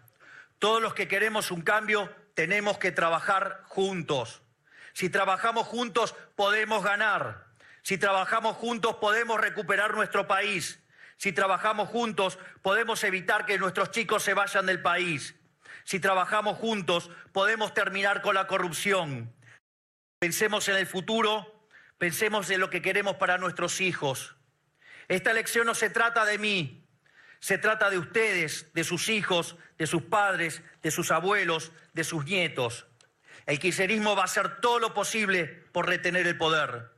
[0.59, 4.43] Todos los que queremos un cambio tenemos que trabajar juntos.
[4.93, 7.47] Si trabajamos juntos podemos ganar.
[7.83, 10.83] Si trabajamos juntos podemos recuperar nuestro país.
[11.17, 15.37] Si trabajamos juntos podemos evitar que nuestros chicos se vayan del país.
[15.85, 19.33] Si trabajamos juntos podemos terminar con la corrupción.
[20.19, 24.35] Pensemos en el futuro, pensemos en lo que queremos para nuestros hijos.
[25.07, 26.82] Esta elección no se trata de mí,
[27.43, 32.25] se trata de ustedes, de sus hijos, de sus padres, de sus abuelos, de sus
[32.25, 32.87] nietos.
[33.47, 36.93] El kirchnerismo va a hacer todo lo posible por retener el poder.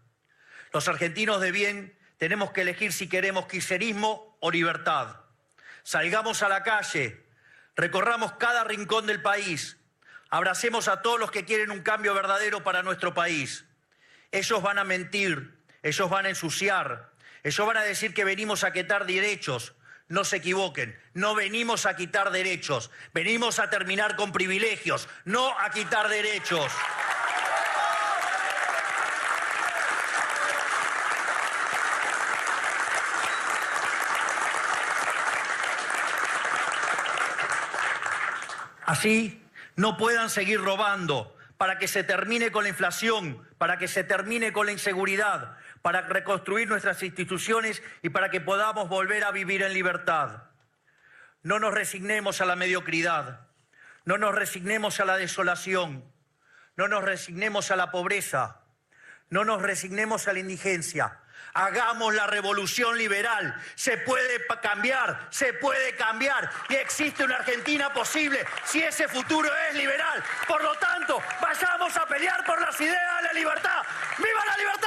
[0.70, 5.16] Los argentinos de bien tenemos que elegir si queremos kirchnerismo o libertad.
[5.82, 7.24] Salgamos a la calle,
[7.74, 9.78] recorramos cada rincón del país,
[10.28, 13.64] abracemos a todos los que quieren un cambio verdadero para nuestro país.
[14.30, 18.74] Ellos van a mentir, ellos van a ensuciar, ellos van a decir que venimos a
[18.74, 19.74] quitar derechos,
[20.14, 25.70] no se equivoquen, no venimos a quitar derechos, venimos a terminar con privilegios, no a
[25.70, 26.70] quitar derechos.
[38.86, 39.42] Así
[39.74, 41.36] no puedan seguir robando.
[41.56, 46.00] Para que se termine con la inflación, para que se termine con la inseguridad, para
[46.00, 50.44] reconstruir nuestras instituciones y para que podamos volver a vivir en libertad.
[51.42, 53.48] No nos resignemos a la mediocridad,
[54.06, 56.02] no nos resignemos a la desolación,
[56.76, 58.62] no nos resignemos a la pobreza,
[59.28, 61.20] no nos resignemos a la indigencia.
[61.52, 63.54] Hagamos la revolución liberal.
[63.74, 66.50] Se puede cambiar, se puede cambiar.
[66.70, 70.24] Y existe una Argentina posible si ese futuro es liberal.
[70.48, 73.82] Por lo tanto, vayamos a pelear por las ideas de la libertad.
[74.16, 74.83] ¡Viva la libertad!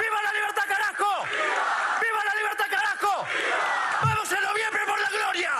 [0.00, 1.24] ¡Viva la libertad, carajo!
[2.00, 3.26] ¡Viva la libertad, carajo!
[4.02, 5.50] ¡Vamos en noviembre por la gloria!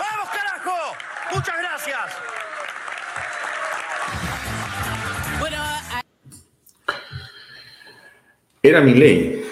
[0.00, 0.96] ¡Vamos, carajo!
[1.32, 2.40] Muchas gracias.
[8.62, 9.50] Era mi ley,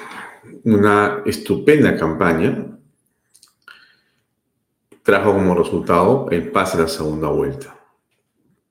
[0.64, 2.78] una estupenda campaña,
[5.02, 7.77] trajo como resultado el pase a la segunda vuelta.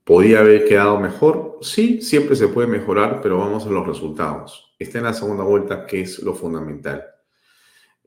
[0.08, 1.58] ¿Podía haber quedado mejor?
[1.60, 4.74] Sí, siempre se puede mejorar, pero vamos a los resultados.
[4.80, 7.04] Está en la segunda vuelta, que es lo fundamental.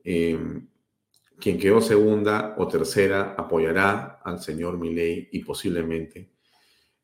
[0.03, 0.35] Eh,
[1.39, 6.31] quien quedó segunda o tercera apoyará al señor Milei y posiblemente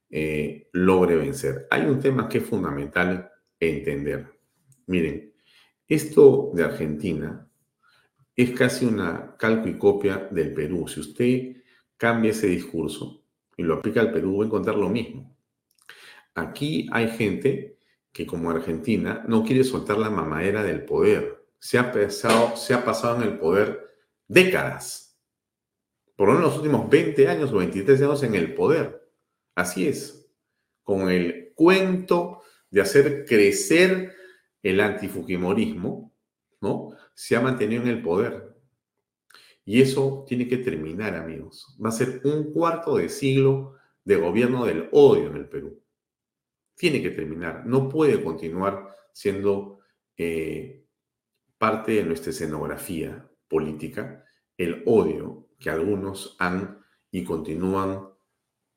[0.10, 1.68] eh, logre vencer.
[1.70, 3.30] Hay un tema que es fundamental
[3.60, 4.26] entender.
[4.88, 5.32] Miren,
[5.88, 7.48] esto de Argentina
[8.36, 10.88] es casi una calco y copia del Perú.
[10.88, 11.58] Si usted
[11.98, 13.27] cambia ese discurso
[13.58, 15.36] y lo aplica al Perú, va a encontrar lo mismo.
[16.36, 17.80] Aquí hay gente
[18.14, 21.44] que, como Argentina, no quiere soltar la mamadera del poder.
[21.60, 23.96] Se ha, pasado, se ha pasado en el poder
[24.28, 25.20] décadas.
[26.16, 29.10] Por lo menos los últimos 20 años o 23 años en el poder.
[29.56, 30.30] Así es.
[30.84, 34.14] Con el cuento de hacer crecer
[34.62, 36.16] el antifujimorismo,
[36.62, 36.92] ¿no?
[37.16, 38.57] Se ha mantenido en el poder.
[39.68, 41.78] Y eso tiene que terminar, amigos.
[41.84, 45.84] Va a ser un cuarto de siglo de gobierno del odio en el Perú.
[46.74, 47.66] Tiene que terminar.
[47.66, 49.80] No puede continuar siendo
[50.16, 50.86] eh,
[51.58, 54.24] parte de nuestra escenografía política
[54.56, 56.80] el odio que algunos han
[57.12, 58.08] y continúan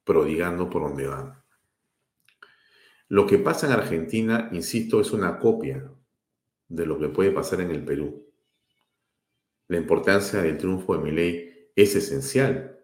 [0.03, 1.41] prodigando por donde van.
[3.07, 5.88] Lo que pasa en Argentina, insisto, es una copia
[6.66, 8.29] de lo que puede pasar en el Perú.
[9.70, 12.76] La importancia del triunfo de Milei es esencial.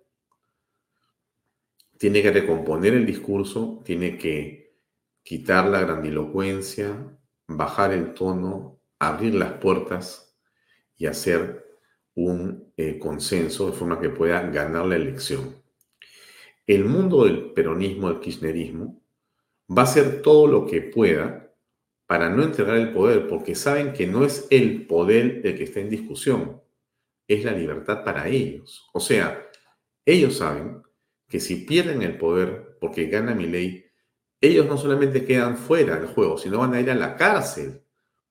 [1.99, 4.76] Tiene que recomponer el discurso, tiene que
[5.24, 7.18] quitar la grandilocuencia,
[7.49, 10.39] bajar el tono, abrir las puertas
[10.97, 11.66] y hacer
[12.14, 15.61] un eh, consenso de forma que pueda ganar la elección.
[16.68, 19.03] El mundo del peronismo, del kirchnerismo,
[19.76, 21.53] va a hacer todo lo que pueda
[22.07, 25.80] para no entregar el poder, porque saben que no es el poder el que está
[25.80, 26.64] en discusión,
[27.29, 28.89] es la libertad para ellos.
[28.93, 29.43] O sea,
[30.05, 30.83] Ellos saben
[31.29, 33.87] que si pierden el poder porque gana mi ley,
[34.41, 37.83] ellos no solamente quedan fuera del juego, sino van a ir a la cárcel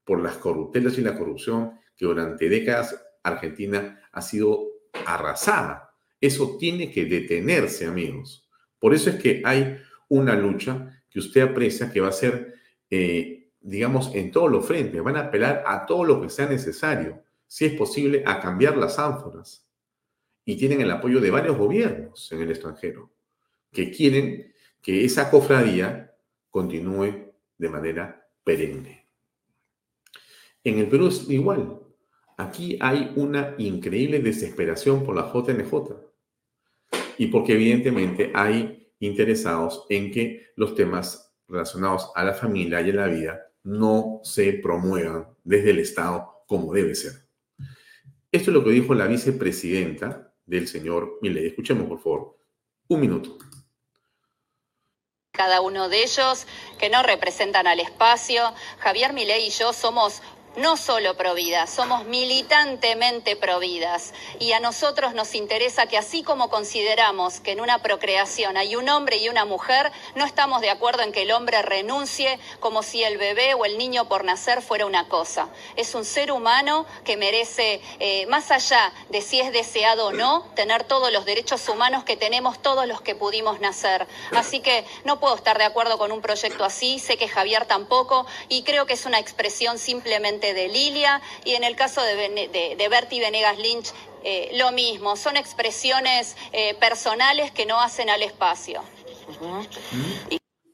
[0.06, 4.68] por las corruptelas y la corrupción que durante décadas Argentina ha sido
[5.06, 5.90] arrasada.
[6.22, 8.48] Eso tiene que detenerse, amigos.
[8.80, 9.78] Por eso es que hay
[10.08, 12.54] una lucha que usted aprecia que va a ser,
[12.90, 15.04] eh, digamos, en todos los frentes.
[15.04, 19.00] Van a apelar a todo lo que sea necesario, si es posible, a cambiar las
[19.00, 19.68] ánforas.
[20.46, 23.12] Y tienen el apoyo de varios gobiernos en el extranjero
[23.72, 26.16] que quieren que esa cofradía
[26.50, 29.08] continúe de manera perenne.
[30.64, 31.80] En el Perú es igual.
[32.38, 35.74] Aquí hay una increíble desesperación por la JNJ
[37.18, 42.94] y porque evidentemente hay interesados en que los temas relacionados a la familia y a
[42.94, 47.25] la vida no se promuevan desde el Estado como debe ser.
[48.36, 51.48] Esto es lo que dijo la vicepresidenta del señor Milei.
[51.48, 52.38] Escuchemos, por favor,
[52.90, 53.38] un minuto
[55.32, 56.48] cada uno de ellos
[56.80, 58.54] que no representan al espacio.
[58.80, 60.22] Javier Milei y yo somos
[60.58, 64.14] no solo providas, somos militantemente providas.
[64.40, 68.90] Y a nosotros nos interesa que así como consideramos que en una procreación hay un
[68.90, 73.04] hombre y una mujer, no estamos de acuerdo en que el hombre renuncie como si
[73.04, 75.50] el bebé o el niño por nacer fuera una cosa.
[75.76, 80.44] Es un ser humano que merece, eh, más allá de si es deseado o no,
[80.56, 84.08] tener todos los derechos humanos que tenemos todos los que pudimos nacer.
[84.32, 88.26] Así que no puedo estar de acuerdo con un proyecto así, sé que Javier tampoco,
[88.50, 92.90] y creo que es una expresión simplemente de Lilia y en el caso de, de,
[92.90, 93.94] Bertie Venegas Lynch
[94.24, 98.82] eh, lo mismo, son expresiones eh, personales que no hacen al espacio.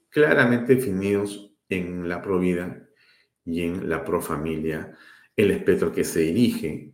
[0.09, 2.77] Claramente definidos en la Provida
[3.45, 4.97] y en la Profamilia,
[5.35, 6.93] el espectro que se dirige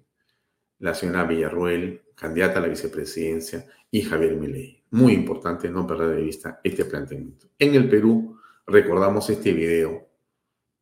[0.80, 4.84] la señora Villarruel, candidata a la vicepresidencia, y Javier Milei.
[4.92, 7.48] Muy importante no perder de vista este planteamiento.
[7.58, 10.08] En el Perú recordamos este video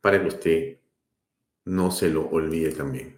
[0.02, 0.80] para que usted
[1.66, 3.18] no se lo olvide también.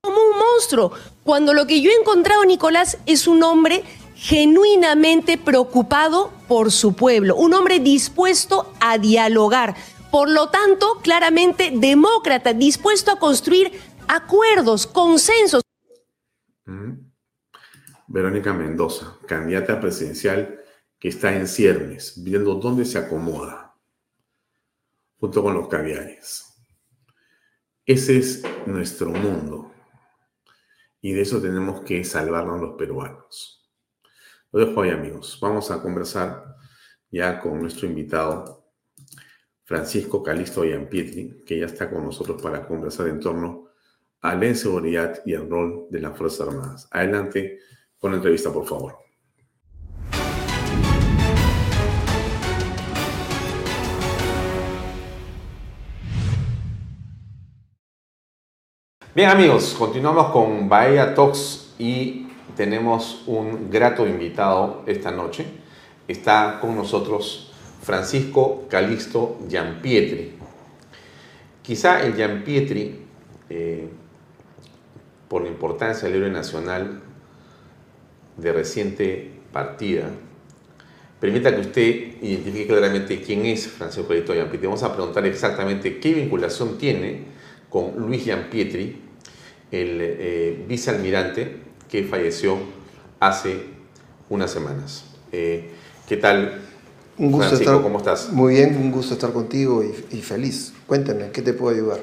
[0.00, 6.32] Como un monstruo, cuando lo que yo he encontrado, Nicolás, es un hombre genuinamente preocupado
[6.48, 9.76] por su pueblo, un hombre dispuesto a dialogar,
[10.10, 13.72] por lo tanto, claramente demócrata, dispuesto a construir
[14.08, 15.62] acuerdos, consensos.
[16.64, 16.92] Mm.
[18.08, 20.58] Verónica Mendoza, candidata presidencial
[20.98, 23.76] que está en ciernes, viendo dónde se acomoda,
[25.20, 26.47] junto con los caviares.
[27.88, 29.72] Ese es nuestro mundo.
[31.00, 33.66] Y de eso tenemos que salvarnos los peruanos.
[34.52, 35.38] Lo dejo ahí, amigos.
[35.40, 36.54] Vamos a conversar
[37.10, 38.74] ya con nuestro invitado,
[39.64, 43.70] Francisco Calisto Pietri, que ya está con nosotros para conversar en torno
[44.20, 46.88] a la inseguridad y el rol de las Fuerzas Armadas.
[46.90, 47.60] Adelante
[47.96, 48.98] con la entrevista, por favor.
[59.18, 65.44] Bien amigos, continuamos con Bahía Talks y tenemos un grato invitado esta noche.
[66.06, 67.52] Está con nosotros
[67.82, 70.34] Francisco Calixto Giampietri.
[71.62, 73.06] Quizá el Giampietri,
[73.50, 73.88] eh,
[75.26, 77.00] por la importancia del héroe nacional
[78.36, 80.10] de reciente partida,
[81.18, 84.68] permita que usted identifique claramente quién es Francisco Calixto Giampietri.
[84.68, 87.36] Vamos a preguntar exactamente qué vinculación tiene
[87.68, 89.07] con Luis Giampietri,
[89.70, 91.56] el eh, vicealmirante
[91.88, 92.56] que falleció
[93.20, 93.60] hace
[94.28, 95.04] unas semanas.
[95.32, 95.70] Eh,
[96.08, 96.62] ¿Qué tal?
[97.18, 98.30] Un gusto estar, ¿cómo estás?
[98.32, 100.72] Muy bien, un gusto estar contigo y, feliz.
[100.86, 102.00] Cuéntame, ¿qué te puedo ayudar?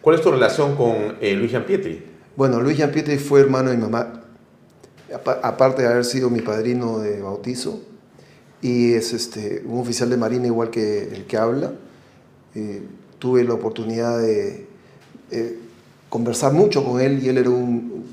[0.00, 2.04] ¿Cuál es tu relación con eh, Luis Giampietri?
[2.36, 4.22] Bueno, Luis Giampietri fue hermano de mi mamá,
[5.42, 7.80] aparte de haber sido mi padrino de bautizo,
[8.60, 11.72] y es este, un oficial de marina igual que el que habla.
[13.18, 14.66] tuve la oportunidad de
[16.08, 18.06] conversar mucho con él y él era un,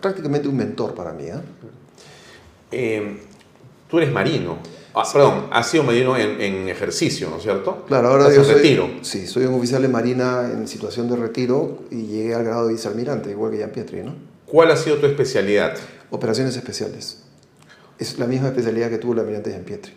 [0.00, 1.24] prácticamente un mentor para mí.
[1.24, 1.34] ¿eh?
[2.70, 3.20] Eh,
[3.88, 4.58] tú eres marino.
[4.94, 7.84] Ah, perdón, has sido marino en, ejercicio, ¿no es cierto?
[7.86, 8.90] Claro, ahora yo soy, retiro.
[9.00, 12.74] Sí, soy un oficial de marina en situación de retiro y llegué al grado de
[12.74, 14.14] vicealmirante, igual que Jean Pietri, ¿no?
[14.44, 15.78] ¿Cuál ha sido tu especialidad?
[16.10, 17.22] Operaciones especiales.
[17.98, 19.94] Es la misma especialidad que tuvo el almirante Jean Pietri.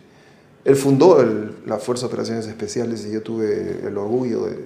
[0.64, 1.24] Él fundó
[1.66, 4.58] la Fuerza de Operaciones Especiales y yo tuve el orgullo de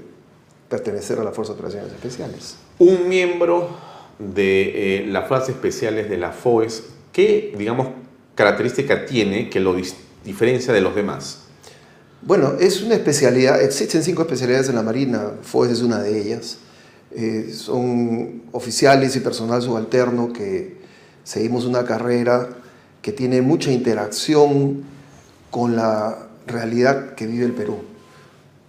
[0.70, 3.70] pertenecer a la Fuerza de Operaciones Especiales un miembro
[4.18, 7.90] de eh, las fuerzas especiales de la FOES, ¿qué, digamos,
[8.36, 9.76] característica tiene que lo
[10.24, 11.42] diferencia de los demás?
[12.22, 16.58] Bueno, es una especialidad, existen cinco especialidades en la Marina, FOES es una de ellas.
[17.12, 20.78] Eh, son oficiales y personal subalterno que
[21.24, 22.50] seguimos una carrera
[23.02, 24.84] que tiene mucha interacción
[25.50, 27.78] con la realidad que vive el Perú,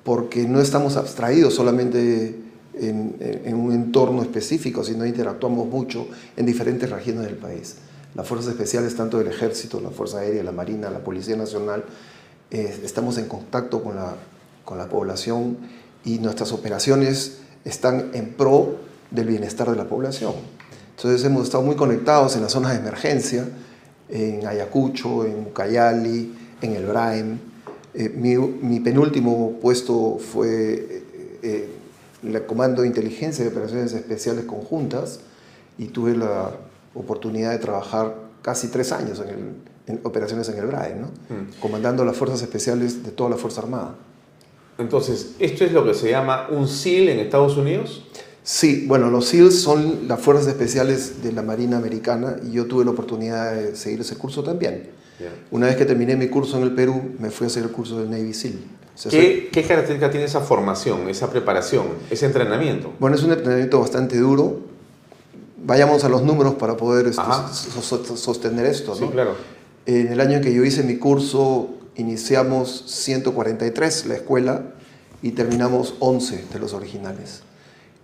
[0.05, 2.36] porque no estamos abstraídos solamente
[2.74, 7.76] en, en, un entorno específico, sino interactuamos mucho en diferentes regiones del país.
[8.14, 11.84] Las fuerzas especiales, tanto del Ejército, la Fuerza Aérea, la Marina, la Policía Nacional,
[12.51, 14.14] eh, estamos en contacto con la,
[14.64, 15.59] con la población
[16.05, 18.76] y nuestras operaciones están en pro
[19.11, 20.34] del bienestar de la población.
[20.96, 23.48] Entonces hemos estado muy conectados en las zonas de emergencia,
[24.09, 27.38] en Ayacucho, en Ucayali, en el Braem.
[27.95, 31.03] Eh, mi, mi, penúltimo puesto fue
[31.43, 31.68] eh,
[32.22, 35.20] el Comando de Inteligencia y Operaciones Especiales Conjuntas
[35.78, 36.53] y tuve la
[36.95, 39.55] oportunidad de trabajar casi tres años en, el,
[39.86, 41.07] en operaciones en el Braem, ¿no?
[41.07, 41.61] Mm.
[41.61, 43.97] comandando las fuerzas especiales de toda la Fuerza Armada.
[44.78, 48.05] Entonces, ¿esto es lo que se llama un SEAL en Estados Unidos?
[48.43, 52.84] Sí, bueno, los SEALs son las fuerzas especiales de la Marina Americana y yo tuve
[52.84, 54.99] la oportunidad de seguir ese curso también.
[55.50, 57.98] Una vez que terminé mi curso en el Perú, me fui a hacer el curso
[57.98, 58.54] del Navy SEAL.
[59.08, 62.92] ¿Qué, ¿Qué característica tiene esa formación, esa preparación, ese entrenamiento?
[62.98, 64.60] Bueno, es un entrenamiento bastante duro.
[65.62, 67.22] Vayamos a los números para poder este,
[68.16, 68.94] sostener esto.
[68.94, 69.36] Sí, claro.
[69.86, 74.62] En el año en que yo hice mi curso, iniciamos 143 la escuela
[75.22, 77.42] y terminamos 11 de los originales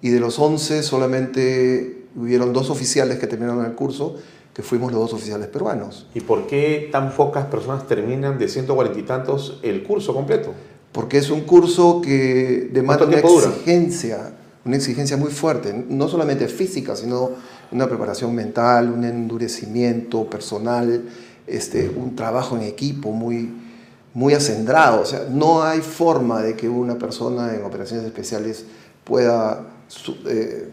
[0.00, 4.16] y de los 11 solamente hubieron dos oficiales que terminaron el curso,
[4.56, 6.06] que fuimos los dos oficiales peruanos.
[6.14, 10.54] ¿Y por qué tan pocas personas terminan de 140 y tantos el curso completo?
[10.92, 14.32] Porque es un curso que demanda una exigencia,
[14.64, 17.32] una exigencia muy fuerte, no solamente física, sino
[17.70, 21.02] una preparación mental, un endurecimiento personal,
[21.46, 23.52] este, un trabajo en equipo muy,
[24.14, 25.02] muy acendrado.
[25.02, 28.64] O sea, no hay forma de que una persona en operaciones especiales
[29.04, 29.66] pueda
[30.24, 30.70] eh,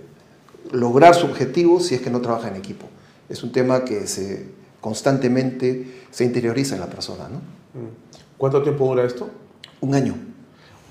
[0.71, 2.87] lograr su objetivo si es que no trabaja en equipo.
[3.29, 4.47] Es un tema que se,
[4.81, 7.29] constantemente se interioriza en la persona.
[7.29, 7.37] ¿no?
[7.37, 7.89] Mm.
[8.37, 9.29] ¿Cuánto tiempo dura esto?
[9.81, 10.15] Un año.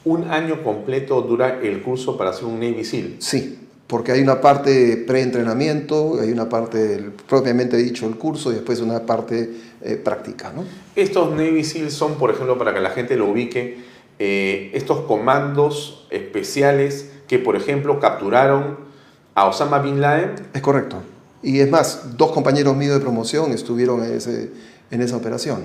[0.04, 3.16] ¿Un año completo dura el curso para hacer un Navy SEAL?
[3.18, 8.54] Sí, porque hay una parte de preentrenamiento, hay una parte propiamente dicho el curso y
[8.56, 9.50] después una parte
[9.82, 10.52] eh, práctica.
[10.54, 10.64] ¿no?
[10.96, 13.78] Estos Navy SEALs son, por ejemplo, para que la gente lo ubique,
[14.18, 18.78] eh, estos comandos especiales que, por ejemplo, capturaron
[19.34, 20.34] a Osama Bin Laden.
[20.52, 21.02] Es correcto.
[21.42, 24.50] Y es más, dos compañeros míos de promoción estuvieron en, ese,
[24.90, 25.62] en esa operación.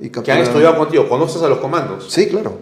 [0.00, 1.08] Y Que han estudiado contigo.
[1.08, 2.06] ¿Conoces a los comandos?
[2.10, 2.58] Sí, claro.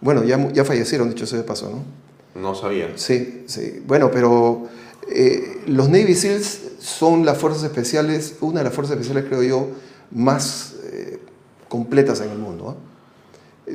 [0.00, 2.40] Bueno, ya, ya fallecieron, dicho sea de paso, ¿no?
[2.40, 2.92] No sabía.
[2.96, 3.82] Sí, sí.
[3.86, 4.68] Bueno, pero
[5.08, 9.68] eh, los Navy SEALs son las fuerzas especiales, una de las fuerzas especiales, creo yo,
[10.10, 11.18] más eh,
[11.68, 12.76] completas en el mundo.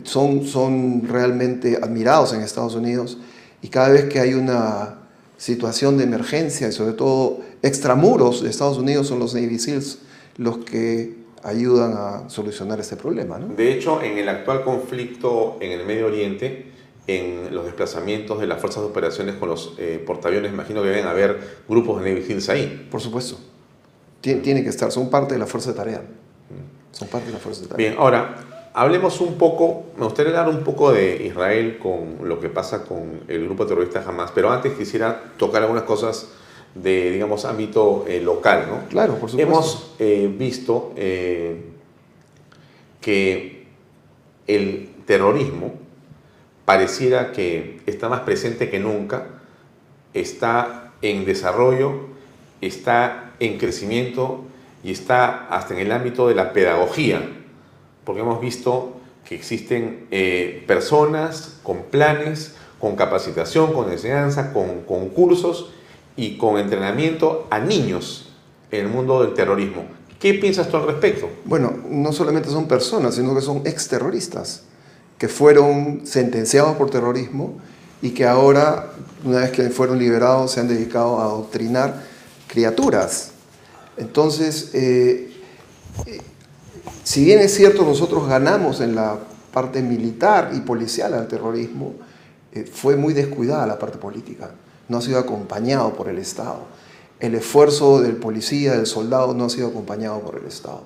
[0.03, 3.17] Son, son realmente admirados en Estados Unidos
[3.61, 5.02] y cada vez que hay una
[5.43, 9.99] situación de emergencia y sobre todo extramuros de Estados Unidos son los Navy SEALs
[10.37, 13.37] los que ayudan a solucionar este problema.
[13.39, 16.71] De hecho, en el actual conflicto en el Medio Oriente,
[17.07, 21.07] en los desplazamientos de las fuerzas de operaciones con los eh, portaaviones, imagino que deben
[21.07, 21.37] haber
[21.67, 22.87] grupos de Navy SEALs ahí.
[22.89, 23.37] Por supuesto.
[24.21, 25.99] Tiene, que estar, son parte de la fuerza de tarea.
[25.99, 26.95] Mm.
[26.95, 27.89] Son parte de la fuerza de tarea.
[27.89, 32.49] Bien, ahora, hablemos un poco, me gustaría hablar un poco de Israel con lo que
[32.49, 36.29] pasa con el grupo terrorista Hamas, pero antes quisiera tocar algunas cosas
[36.73, 38.89] de, digamos, ámbito eh, local, ¿no?
[38.89, 39.51] Claro, por supuesto.
[39.51, 41.65] Hemos eh, visto eh,
[42.99, 43.67] que
[44.47, 45.73] el terrorismo
[46.65, 49.27] pareciera que está más presente que nunca,
[50.15, 52.07] está en desarrollo,
[52.61, 54.45] está en crecimiento
[54.83, 57.42] y está hasta en el ámbito de la pedagogía
[58.03, 58.93] porque hemos visto
[59.25, 65.71] que existen eh, personas con planes, con capacitación, con enseñanza, con concursos
[66.15, 68.33] y con entrenamiento a niños
[68.71, 69.85] en el mundo del terrorismo.
[70.19, 71.29] ¿Qué piensas tú al respecto?
[71.45, 74.63] Bueno, no solamente son personas, sino que son exterroristas
[75.17, 77.53] que fueron sentenciados por terrorismo
[78.01, 78.91] y que ahora,
[79.23, 82.03] una vez que fueron liberados, se han dedicado a adoctrinar
[82.47, 83.31] criaturas.
[83.95, 85.31] Entonces, eh,
[86.05, 86.19] eh,
[87.03, 89.17] si bien es cierto nosotros ganamos en la
[89.51, 91.93] parte militar y policial al terrorismo,
[92.51, 94.51] eh, fue muy descuidada la parte política,
[94.89, 96.61] no ha sido acompañado por el Estado.
[97.19, 100.83] El esfuerzo del policía, del soldado, no ha sido acompañado por el Estado.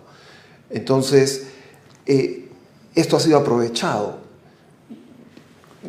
[0.69, 1.47] Entonces,
[2.05, 2.49] eh,
[2.93, 4.19] esto ha sido aprovechado.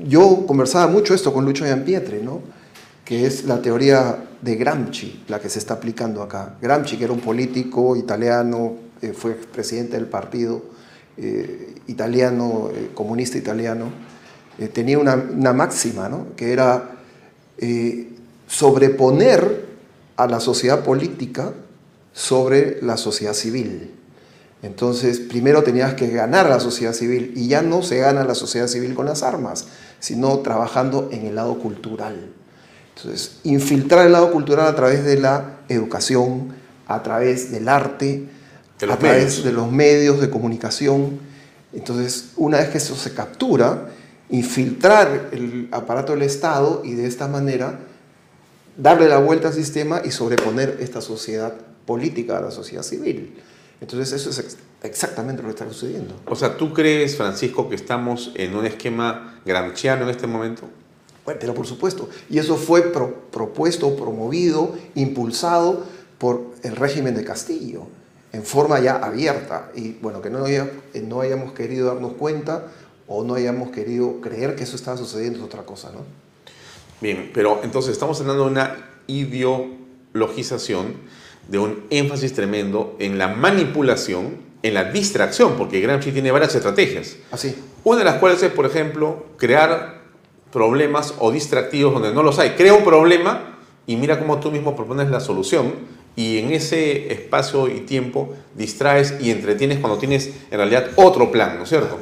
[0.07, 2.41] Yo conversaba mucho esto con Lucho Gianpietre, ¿no?
[3.09, 6.57] que es la teoría de Gramsci, la que se está aplicando acá.
[6.61, 10.62] Gramsci, que era un político italiano, eh, fue presidente del partido
[11.16, 13.86] eh, italiano, eh, comunista italiano,
[14.72, 16.90] tenía una, máxima, que era
[18.49, 19.66] sobreponer
[20.16, 21.53] a la sociedad política
[22.12, 23.94] sobre la sociedad civil.
[24.62, 28.34] Entonces, primero tenías que ganar a la sociedad civil y ya no se gana la
[28.34, 29.68] sociedad civil con las armas,
[30.01, 32.32] sino trabajando en el lado cultural.
[32.96, 36.53] Entonces, infiltrar el lado cultural a través de la educación,
[36.88, 38.28] a través del arte,
[38.81, 41.18] a través de los medios de comunicación.
[41.72, 43.91] Entonces, una vez que eso se captura,
[44.31, 47.81] infiltrar el aparato del Estado y de esta manera
[48.76, 51.55] darle la vuelta al sistema y sobreponer esta sociedad
[51.85, 53.35] política a la sociedad civil.
[53.81, 56.14] Entonces eso es exactamente lo que está sucediendo.
[56.26, 60.62] O sea, ¿tú crees, Francisco, que estamos en un esquema gramsciano en este momento?
[61.24, 62.09] Bueno, pero por supuesto.
[62.31, 65.85] Y eso fue propuesto, promovido, impulsado
[66.18, 67.87] por el régimen de Castillo,
[68.33, 69.70] en forma ya abierta.
[69.74, 72.66] Y bueno, que no, no hayamos querido darnos cuenta
[73.07, 76.01] o no hayamos querido creer que eso estaba sucediendo es otra cosa, ¿no?
[77.01, 78.76] Bien, pero entonces estamos hablando de una
[79.07, 80.95] ideologización,
[81.47, 87.16] de un énfasis tremendo en la manipulación, en la distracción, porque Gramsci tiene varias estrategias.
[87.31, 87.55] Así.
[87.85, 90.03] Una de las cuales es, por ejemplo, crear
[90.53, 92.51] problemas o distractivos donde no los hay.
[92.51, 95.72] Crea un problema y mira cómo tú mismo propones la solución
[96.19, 101.57] y en ese espacio y tiempo distraes y entretienes cuando tienes en realidad otro plan,
[101.57, 101.97] ¿no es cierto?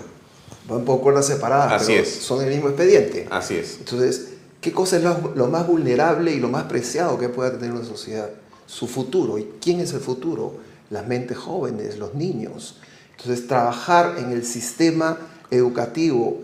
[0.66, 2.14] Van por cuerdas separadas, Así pero es.
[2.14, 3.28] son el mismo expediente.
[3.30, 3.76] Así es.
[3.78, 4.28] Entonces,
[4.62, 7.84] ¿qué cosa es lo, lo, más vulnerable y lo más preciado que pueda tener una
[7.84, 8.30] sociedad?
[8.64, 9.36] Su futuro.
[9.36, 10.54] ¿Y quién es el futuro?
[10.88, 12.78] Las mentes jóvenes, los niños.
[13.18, 15.18] Entonces, trabajar en el sistema
[15.50, 16.40] educativo,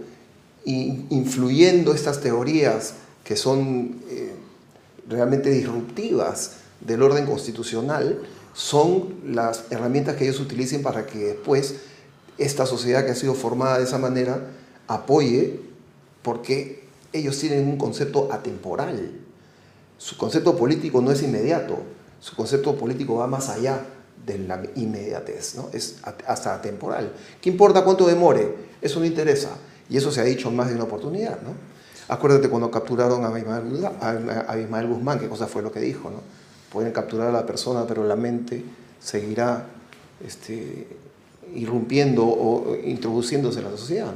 [0.66, 4.34] influyendo estas teorías que son eh,
[5.08, 8.22] realmente disruptivas del orden constitucional,
[8.54, 11.76] son las herramientas que ellos utilicen para que después
[12.38, 14.48] esta sociedad que ha sido formada de esa manera
[14.88, 15.60] apoye,
[16.22, 19.12] porque ellos tienen un concepto atemporal.
[19.98, 21.78] Su concepto político no es inmediato,
[22.20, 23.86] su concepto político va más allá
[24.26, 25.68] de la inmediatez, ¿no?
[25.72, 27.12] es hasta atemporal.
[27.40, 28.54] ¿Qué importa cuánto demore?
[28.80, 29.50] Eso no interesa.
[29.88, 31.40] Y eso se ha dicho en más de una oportunidad.
[31.42, 31.54] ¿no?
[32.08, 33.38] Acuérdate cuando capturaron a
[34.58, 36.10] Ismael, Guzmán, qué cosa fue lo que dijo.
[36.10, 36.20] ¿no?
[36.72, 38.62] Pueden capturar a la persona, pero la mente
[38.98, 39.66] seguirá
[40.26, 40.86] este,
[41.54, 44.14] irrumpiendo o introduciéndose en la sociedad.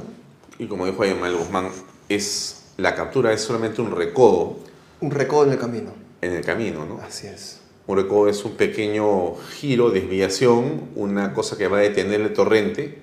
[0.57, 1.69] Y como dijo Ismael Guzmán,
[2.09, 4.57] es, la captura es solamente un recodo.
[5.01, 5.91] Un recodo en el camino.
[6.21, 6.99] En el camino, ¿no?
[6.99, 7.59] Así es.
[7.85, 12.97] Un recodo es un pequeño giro, desviación, una cosa que va a detener el torrente,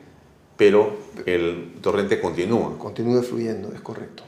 [0.57, 0.97] pero
[1.27, 2.77] el torrente continúa.
[2.77, 4.25] Continúa fluyendo, es correcto.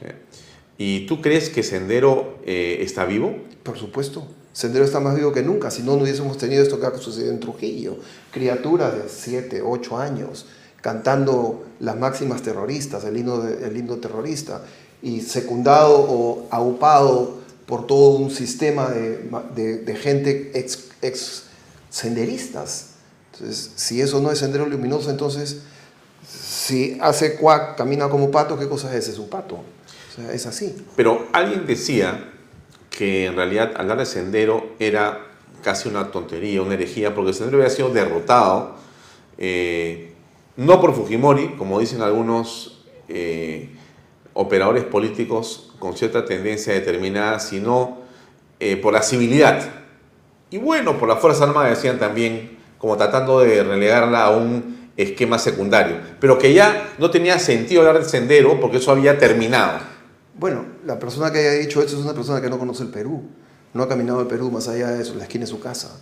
[0.77, 3.35] ¿Y tú crees que Sendero eh, está vivo?
[3.63, 4.25] Por supuesto.
[4.57, 7.29] Sendero está más vivo que nunca, si no, no hubiésemos tenido esto que ha sucedido
[7.31, 7.97] en Trujillo.
[8.31, 10.47] Criaturas de 7, 8 años
[10.81, 14.63] cantando las máximas terroristas, el himno, el himno terrorista,
[15.03, 17.37] y secundado o aupado
[17.67, 21.43] por todo un sistema de gente ex, ex,
[21.91, 22.93] senderistas.
[23.33, 25.59] Entonces, si eso no es sendero luminoso, entonces,
[26.27, 29.07] si hace cuac, camina como pato, ¿qué cosa es?
[29.07, 29.57] Es un pato.
[29.57, 30.75] O sea, es así.
[30.95, 32.33] Pero alguien decía
[32.97, 35.27] que en realidad hablar de sendero era
[35.61, 38.75] casi una tontería, una herejía, porque sendero había sido derrotado,
[39.37, 40.13] eh,
[40.55, 43.69] no por Fujimori, como dicen algunos eh,
[44.33, 47.99] operadores políticos con cierta tendencia determinada, sino
[48.59, 49.69] eh, por la civilidad.
[50.49, 55.37] Y bueno, por las Fuerzas Armadas decían también, como tratando de relegarla a un esquema
[55.37, 59.96] secundario, pero que ya no tenía sentido hablar del sendero porque eso había terminado.
[60.39, 63.23] Bueno, la persona que haya dicho eso es una persona que no conoce el Perú,
[63.73, 65.97] no ha caminado el Perú más allá de eso, la esquina de su casa.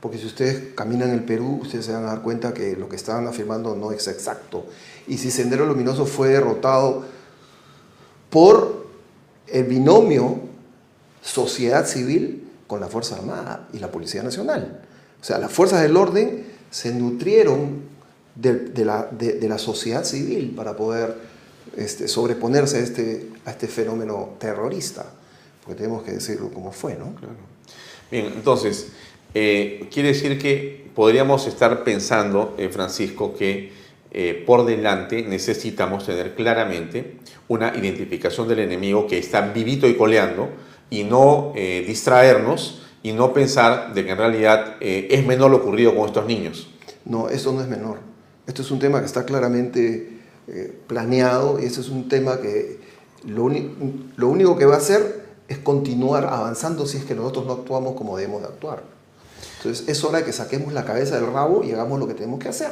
[0.00, 2.96] Porque si ustedes caminan el Perú, ustedes se van a dar cuenta que lo que
[2.96, 4.66] estaban afirmando no es exacto.
[5.06, 7.04] Y si Sendero Luminoso fue derrotado
[8.30, 8.86] por
[9.48, 10.40] el binomio
[11.22, 14.80] sociedad civil con la Fuerza Armada y la Policía Nacional.
[15.20, 17.90] O sea, las fuerzas del orden se nutrieron
[18.36, 21.16] de, la, sociedad civil para poder
[21.76, 25.06] este, sobreponerse a este, a este fenómeno terrorista.
[25.64, 27.14] Porque tenemos que decirlo como fue, ¿no?
[27.14, 27.50] Claro.
[28.10, 28.88] Bien, entonces,
[29.34, 33.72] eh, quiere decir que podríamos estar pensando, eh, Francisco, que
[34.10, 40.48] eh, por delante necesitamos tener claramente una identificación del enemigo que está vivito y coleando
[40.90, 46.06] y no distraernos y no pensar de que en realidad es menor lo ocurrido con
[46.06, 46.68] estos niños.
[47.04, 47.98] No, esto no es menor.
[48.48, 50.19] Esto es un tema que está claramente
[50.86, 52.80] planeado y este es un tema que
[53.24, 53.50] lo,
[54.16, 57.94] lo único que va a hacer es continuar avanzando si es que nosotros no actuamos
[57.96, 58.82] como debemos de actuar.
[59.58, 62.38] Entonces es hora de que saquemos la cabeza del rabo y hagamos lo que tenemos
[62.38, 62.70] que hacer.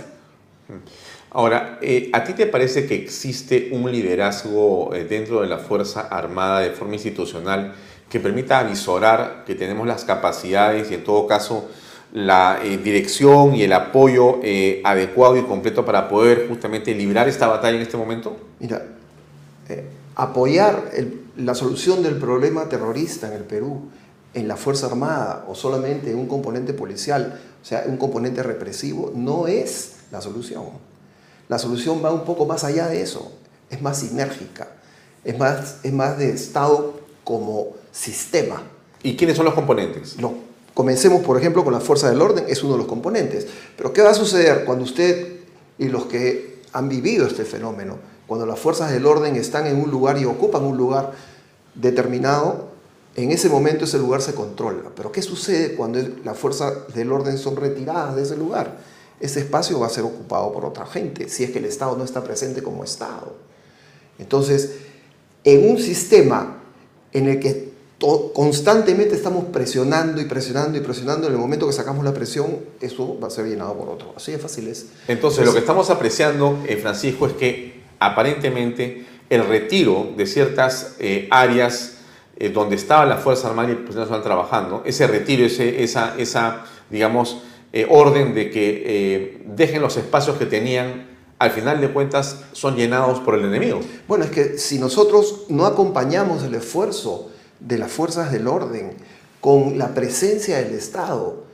[1.30, 6.02] Ahora, eh, ¿a ti te parece que existe un liderazgo eh, dentro de la Fuerza
[6.02, 7.74] Armada de forma institucional
[8.08, 11.68] que permita avisorar que tenemos las capacidades y en todo caso
[12.12, 17.46] la eh, dirección y el apoyo eh, adecuado y completo para poder justamente librar esta
[17.48, 18.36] batalla en este momento?
[18.60, 18.82] Mira,
[19.68, 19.84] eh,
[20.16, 23.82] apoyar el- la solución del problema terrorista en el Perú
[24.34, 29.12] en la Fuerza Armada o solamente en un componente policial, o sea, un componente represivo,
[29.14, 30.64] no es la solución.
[31.48, 33.32] La solución va un poco más allá de eso,
[33.70, 34.68] es más sinérgica,
[35.24, 38.62] es más, es más de Estado como sistema.
[39.02, 40.18] ¿Y quiénes son los componentes?
[40.18, 40.34] No.
[40.78, 43.48] Comencemos, por ejemplo, con la fuerza del orden, es uno de los componentes.
[43.76, 45.40] Pero ¿qué va a suceder cuando usted
[45.76, 47.96] y los que han vivido este fenómeno,
[48.28, 51.14] cuando las fuerzas del orden están en un lugar y ocupan un lugar
[51.74, 52.68] determinado,
[53.16, 54.92] en ese momento ese lugar se controla.
[54.94, 58.78] Pero ¿qué sucede cuando las fuerzas del orden son retiradas de ese lugar?
[59.18, 62.04] Ese espacio va a ser ocupado por otra gente, si es que el Estado no
[62.04, 63.34] está presente como Estado.
[64.20, 64.76] Entonces,
[65.42, 66.62] en un sistema
[67.12, 67.67] en el que
[67.98, 73.18] constantemente estamos presionando y presionando y presionando, en el momento que sacamos la presión, eso
[73.20, 74.12] va a ser llenado por otro.
[74.16, 74.86] Así de fácil es.
[75.08, 81.28] Entonces, lo que estamos apreciando, eh, Francisco, es que aparentemente el retiro de ciertas eh,
[81.30, 81.98] áreas
[82.40, 86.14] eh, donde estaba la Fuerza Armada y el Policía Nacional trabajando, ese retiro, ese, esa,
[86.16, 87.42] esa, digamos,
[87.72, 91.08] eh, orden de que eh, dejen los espacios que tenían,
[91.40, 93.80] al final de cuentas son llenados por el enemigo.
[94.06, 97.30] Bueno, es que si nosotros no acompañamos el esfuerzo
[97.60, 98.92] de las fuerzas del orden
[99.40, 101.44] con la presencia del Estado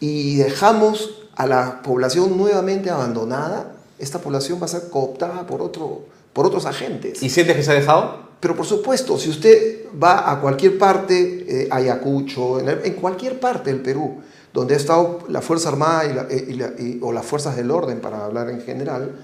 [0.00, 6.04] y dejamos a la población nuevamente abandonada, esta población va a ser cooptada por, otro,
[6.32, 7.22] por otros agentes.
[7.22, 8.26] ¿Y sientes que se ha dejado?
[8.40, 13.40] Pero por supuesto, si usted va a cualquier parte, eh, Ayacucho, en, el- en cualquier
[13.40, 14.18] parte del Perú,
[14.52, 17.56] donde ha estado la Fuerza Armada y la- eh, y la- y- o las fuerzas
[17.56, 19.16] del orden, para hablar en general,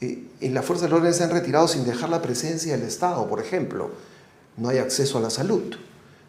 [0.00, 3.28] eh, y las fuerzas del orden se han retirado sin dejar la presencia del Estado,
[3.28, 3.90] por ejemplo.
[4.56, 5.74] No hay acceso a la salud,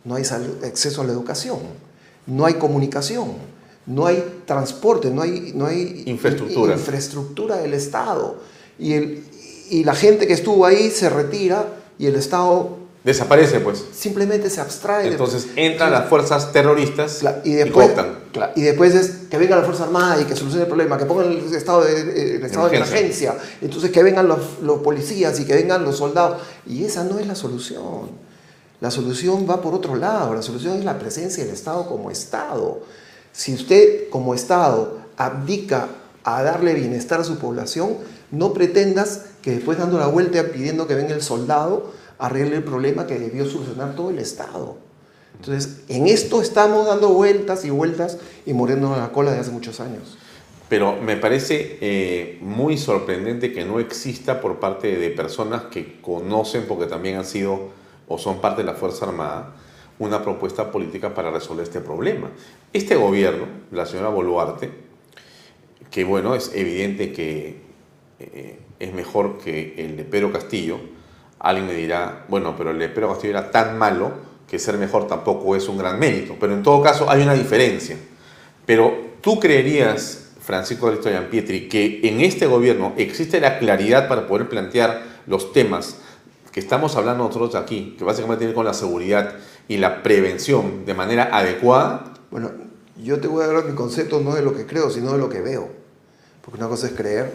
[0.03, 0.23] no hay
[0.63, 1.59] acceso a la educación,
[2.25, 3.33] no hay comunicación,
[3.85, 6.73] no hay transporte, no hay, no hay Infraestructura.
[6.73, 8.37] infraestructura del Estado.
[8.79, 9.23] Y, el,
[9.69, 11.67] y la gente que estuvo ahí se retira
[11.97, 13.83] y el Estado Desaparece, pues.
[13.95, 15.03] simplemente se abstrae.
[15.03, 18.51] de- Entonces entran las fuerzas terroristas y y después, cooptan.
[18.55, 21.31] y después es que venga la Fuerza Armada y que solucione el problema, que pongan
[21.31, 23.29] el estado de, eh, el estado de Emergencia.
[23.29, 26.41] emergencia, entonces que vengan los, los policías y que vengan los soldados.
[26.65, 28.09] Y esa no es la solución.
[28.81, 32.81] La solución va por otro lado, la solución es la presencia del Estado como Estado.
[33.31, 35.89] Si usted como Estado abdica
[36.23, 37.97] a darle bienestar a su población,
[38.31, 43.07] no pretendas que después dando la vuelta pidiendo que venga el soldado arregle el problema
[43.07, 44.77] que debió solucionar todo el Estado.
[45.39, 49.79] Entonces, en esto estamos dando vueltas y vueltas y muriendo la cola de hace muchos
[49.79, 50.17] años.
[50.69, 56.65] Pero me parece eh, muy sorprendente que no exista por parte de personas que conocen,
[56.67, 57.69] porque también han sido
[58.07, 59.55] o son parte de la Fuerza Armada,
[59.99, 62.31] una propuesta política para resolver este problema.
[62.73, 64.71] Este gobierno, la señora Boluarte,
[65.91, 67.61] que bueno, es evidente que
[68.19, 70.79] eh, es mejor que el de Pedro Castillo,
[71.39, 74.11] alguien me dirá, bueno, pero el de Castillo era tan malo
[74.47, 77.97] que ser mejor tampoco es un gran mérito, pero en todo caso hay una diferencia.
[78.65, 84.47] Pero tú creerías, Francisco Alito Pietri, que en este gobierno existe la claridad para poder
[84.49, 85.97] plantear los temas
[86.51, 89.35] que estamos hablando nosotros aquí, que básicamente tienen con la seguridad
[89.67, 92.13] y la prevención de manera adecuada.
[92.31, 92.51] Bueno,
[93.03, 95.27] yo te voy a dar mi concepto no de lo que creo, sino de lo
[95.27, 95.69] que veo.
[96.41, 97.33] Porque una cosa es creer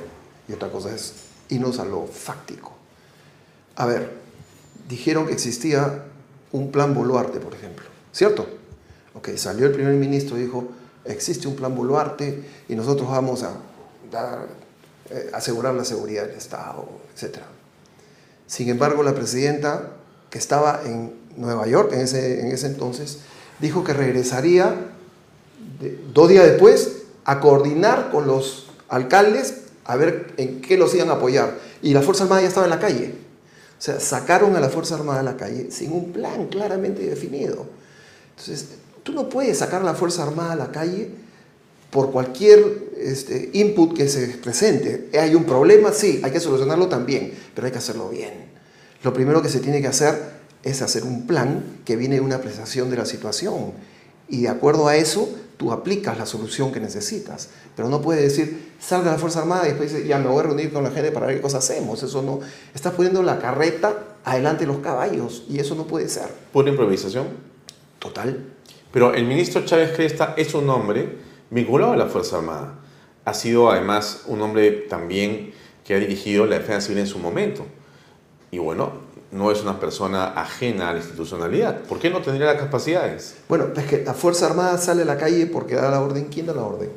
[0.48, 1.14] y otra cosa es
[1.50, 2.79] irnos a lo fáctico.
[3.76, 4.10] A ver,
[4.88, 6.04] dijeron que existía
[6.52, 8.46] un plan Boluarte, por ejemplo, ¿cierto?
[9.14, 10.68] Ok, salió el primer ministro y dijo,
[11.04, 13.52] existe un plan Boluarte y nosotros vamos a
[15.10, 17.38] eh, asegurar la seguridad del Estado, etc.
[18.46, 19.92] Sin embargo, la presidenta,
[20.28, 23.18] que estaba en Nueva York en ese, en ese entonces,
[23.60, 24.74] dijo que regresaría
[26.12, 31.14] dos días después a coordinar con los alcaldes a ver en qué los iban a
[31.14, 31.58] apoyar.
[31.82, 33.14] Y la Fuerza Armada ya estaba en la calle.
[33.80, 37.64] O sea, sacaron a la Fuerza Armada a la calle sin un plan claramente definido.
[38.36, 38.66] Entonces,
[39.02, 41.10] tú no puedes sacar a la Fuerza Armada a la calle
[41.90, 45.08] por cualquier este, input que se presente.
[45.18, 48.50] Hay un problema, sí, hay que solucionarlo también, pero hay que hacerlo bien.
[49.02, 50.14] Lo primero que se tiene que hacer
[50.62, 53.72] es hacer un plan que viene de una apreciación de la situación.
[54.28, 55.26] Y de acuerdo a eso,
[55.60, 57.50] tú aplicas la solución que necesitas.
[57.76, 60.44] Pero no puedes decir, salga la Fuerza Armada y después dice, ya me voy a
[60.44, 62.02] reunir con la gente para ver qué cosas hacemos.
[62.02, 62.40] Eso no.
[62.74, 66.28] Estás poniendo la carreta adelante de los caballos y eso no puede ser.
[66.50, 67.26] Pura improvisación.
[67.98, 68.42] Total.
[68.90, 71.18] Pero el ministro Chávez Cresta es un hombre
[71.50, 72.78] vinculado a la Fuerza Armada.
[73.26, 75.52] Ha sido además un hombre también
[75.84, 77.66] que ha dirigido la defensa civil en su momento.
[78.50, 78.92] Y bueno,
[79.32, 81.78] no es una persona ajena a la institucionalidad.
[81.82, 83.36] ¿Por qué no tendría las capacidades?
[83.48, 86.24] Bueno, es que la Fuerza Armada sale a la calle porque da la orden.
[86.24, 86.90] ¿Quién da la orden?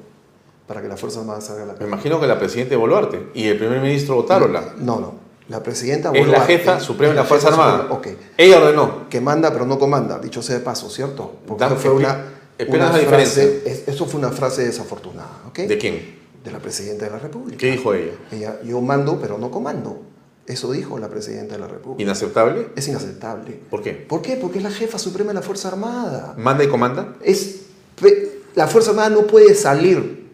[0.68, 1.92] Para que la Fuerza Armada salga a la Me calle.
[1.92, 5.14] imagino que la presidenta de Boluarte y el primer ministro Otárola No, no.
[5.50, 7.88] La presidenta es la Boluarte jefa suprema de la Fuerza Armada.
[7.90, 8.08] suprema, Ok.
[8.38, 9.10] Ella ordenó.
[9.10, 11.34] Que manda pero no comanda, dicho sea de paso, ¿cierto?
[11.46, 12.26] Porque fue una,
[12.68, 15.60] una la frase, eso fue una frase desafortunada, ¿ok?
[15.60, 16.24] ¿De quién?
[16.44, 17.58] De la presidenta de la República.
[17.60, 18.14] ¿Qué dijo ella?
[18.32, 20.02] Ella, yo mando pero no comando.
[20.46, 22.04] Eso dijo la presidenta de la República.
[22.04, 22.70] ¿Inaceptable?
[22.76, 23.60] Es inaceptable.
[23.70, 23.92] ¿Por qué?
[23.94, 24.36] ¿Por qué?
[24.36, 26.36] Porque es la jefa suprema de la Fuerza Armada.
[26.38, 27.16] ¿Manda y comanda?
[27.22, 27.62] Es,
[28.56, 30.28] la Fuerza Armada no puede salir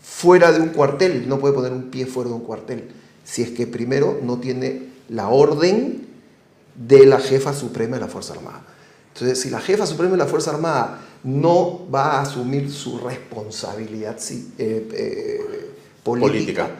[0.00, 2.90] fuera de un cuartel, no puede poner un pie fuera de un cuartel,
[3.24, 6.06] si es que primero no tiene la orden
[6.76, 8.62] de la jefa suprema de la Fuerza Armada.
[9.14, 14.16] Entonces, si la jefa suprema de la Fuerza Armada no va a asumir su responsabilidad
[14.30, 15.40] eh, eh,
[16.04, 16.70] política, Política.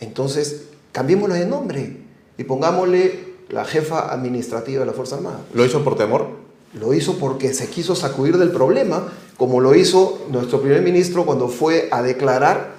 [0.00, 2.07] entonces cambiémosla de nombre
[2.38, 5.40] y pongámosle la jefa administrativa de la Fuerza Armada.
[5.52, 6.28] ¿Lo hizo por temor?
[6.74, 11.48] Lo hizo porque se quiso sacudir del problema, como lo hizo nuestro primer ministro cuando
[11.48, 12.72] fue a declarar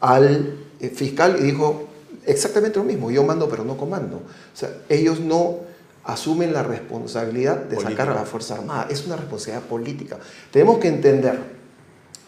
[0.00, 1.88] al eh, fiscal y dijo
[2.24, 4.16] exactamente lo mismo, yo mando pero no comando.
[4.16, 5.58] O sea, ellos no
[6.04, 7.90] asumen la responsabilidad de Política.
[7.90, 10.18] sacar a la Fuerza Armada, es una responsabilidad política.
[10.50, 11.38] Tenemos que entender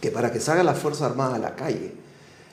[0.01, 1.93] que para que salga la Fuerza Armada a la calle,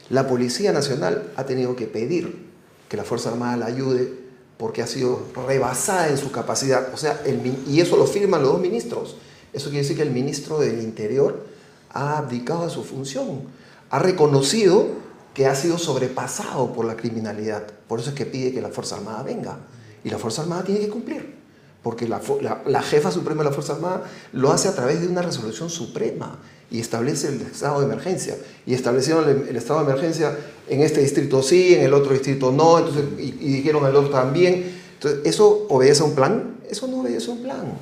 [0.09, 2.46] la Policía Nacional ha tenido que pedir
[2.89, 4.13] que la Fuerza Armada la ayude
[4.57, 6.93] porque ha sido rebasada en su capacidad.
[6.93, 9.15] O sea, el y eso lo firman los dos ministros.
[9.53, 11.45] Eso quiere decir que el ministro del Interior
[11.91, 13.41] ha abdicado a su función,
[13.89, 14.87] ha reconocido
[15.33, 17.63] que ha sido sobrepasado por la criminalidad.
[17.87, 19.57] Por eso es que pide que la Fuerza Armada venga.
[20.03, 21.35] Y la Fuerza Armada tiene que cumplir.
[21.83, 22.21] Porque la-
[22.65, 26.39] la jefa suprema de la Fuerza Armada lo hace a través de una resolución suprema
[26.69, 28.35] y establece el estado de emergencia.
[28.65, 30.37] Y establecieron el, el estado de emergencia
[30.69, 34.11] en este distrito sí, en el otro distrito no, entonces, y, y dijeron el otro
[34.11, 34.77] también.
[34.95, 36.57] Entonces, ¿eso obedece a un plan?
[36.69, 37.73] Eso no obedece a un plan.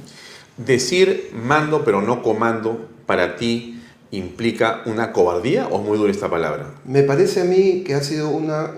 [0.57, 3.81] ¿Decir mando pero no comando para ti
[4.11, 6.75] implica una cobardía o es muy dura esta palabra?
[6.85, 8.71] Me parece a mí que ha sido una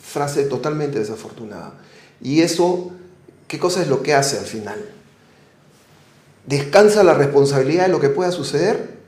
[0.00, 1.74] frase totalmente desafortunada.
[2.22, 2.92] Y eso,
[3.48, 4.78] ¿qué cosa es lo que hace al final?
[6.46, 8.99] Descansa la responsabilidad de lo que pueda suceder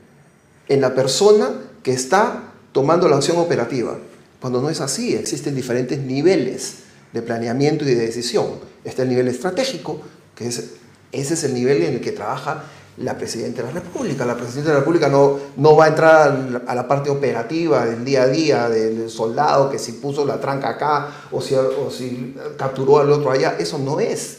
[0.73, 1.51] en la persona
[1.83, 3.97] que está tomando la acción operativa.
[4.41, 6.75] Cuando no es así, existen diferentes niveles
[7.13, 8.45] de planeamiento y de decisión.
[8.83, 10.01] Está el nivel estratégico,
[10.35, 10.71] que es,
[11.11, 12.63] ese es el nivel en el que trabaja
[12.97, 14.25] la Presidenta de la República.
[14.25, 18.03] La Presidenta de la República no, no va a entrar a la, parte operativa del
[18.03, 22.35] día a día, del soldado que si puso la tranca acá o si, o si
[22.57, 23.55] capturó al otro allá.
[23.59, 24.37] Eso no es.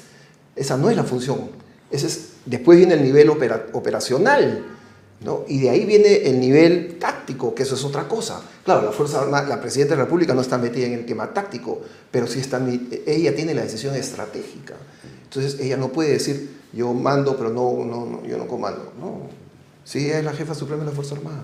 [0.54, 1.50] Esa no es la función.
[1.90, 4.64] Ese es, después viene el nivel opera- operacional.
[5.20, 5.44] ¿No?
[5.48, 8.42] Y de ahí viene el nivel táctico, que eso es otra cosa.
[8.64, 11.32] Claro, la Fuerza Armada, la Presidenta de la República no está metida en el tema
[11.32, 12.60] táctico, pero sí está,
[13.06, 14.74] ella tiene la decisión estratégica.
[15.24, 18.92] Entonces ella no puede decir, yo mando, pero no, no, no, yo no comando.
[19.00, 19.28] No.
[19.84, 21.42] Sí, ella es la jefa suprema de la Fuerza Armada.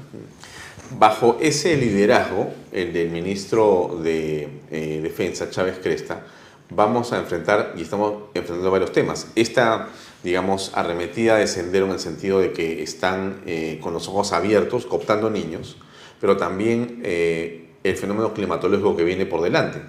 [0.98, 6.24] Bajo ese liderazgo, el del ministro de eh, Defensa, Chávez Cresta,
[6.70, 9.26] vamos a enfrentar, y estamos enfrentando varios temas.
[9.34, 9.88] Esta,
[10.22, 14.86] digamos, arremetida de sendero en el sentido de que están eh, con los ojos abiertos,
[14.86, 15.76] cooptando niños,
[16.20, 19.80] pero también eh, el fenómeno climatológico que viene por delante.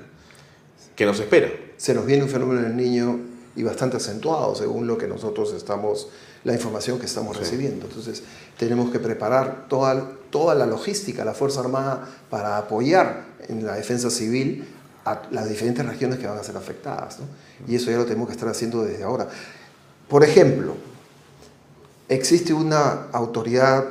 [0.95, 1.49] ¿Qué nos espera?
[1.77, 3.19] Se nos viene un fenómeno del niño
[3.55, 6.07] y bastante acentuado según lo que nosotros estamos,
[6.45, 7.43] la información que estamos Sí.
[7.43, 7.85] recibiendo.
[7.87, 8.23] Entonces
[8.57, 14.09] tenemos que preparar toda, toda la logística, la Fuerza Armada, para apoyar en la defensa
[14.09, 14.65] civil
[15.03, 17.19] a las diferentes regiones que van a ser afectadas.
[17.19, 17.25] ¿no?
[17.67, 19.27] Y eso ya lo tenemos que estar haciendo desde ahora.
[20.11, 20.75] Por ejemplo,
[22.09, 23.85] existe una autoridad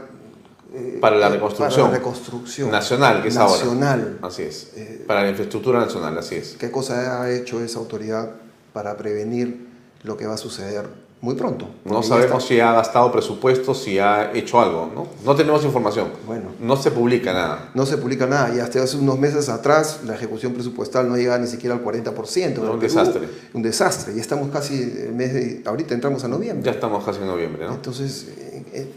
[0.75, 1.81] eh, Para la eh, reconstrucción.
[1.87, 4.07] para la reconstrucción Nacional, que es ahora.
[4.21, 4.71] Así es.
[4.77, 6.57] Eh, Para la infraestructura nacional, así es.
[6.61, 8.33] ¿Qué cosa ha hecho esa autoridad
[8.75, 9.67] para prevenir
[10.03, 10.91] lo que va a suceder
[11.23, 11.69] muy pronto?
[11.85, 15.07] No sabemos si ha gastado presupuesto, si ha hecho algo, ¿no?
[15.25, 16.09] No tenemos información.
[16.27, 16.45] Bueno.
[16.61, 17.71] No se publica nada.
[17.75, 21.39] No se publica nada y hasta hace unos meses atrás la ejecución presupuestal no llegaba
[21.39, 22.45] ni siquiera al 40%.
[22.47, 23.29] en No, el un desastre.
[23.53, 24.15] Un desastre.
[24.17, 26.65] Y estamos casi, el mes de- ahorita entramos a noviembre.
[26.65, 27.75] Ya estamos casi en noviembre, ¿no?
[27.75, 28.93] Entonces, eh, eh,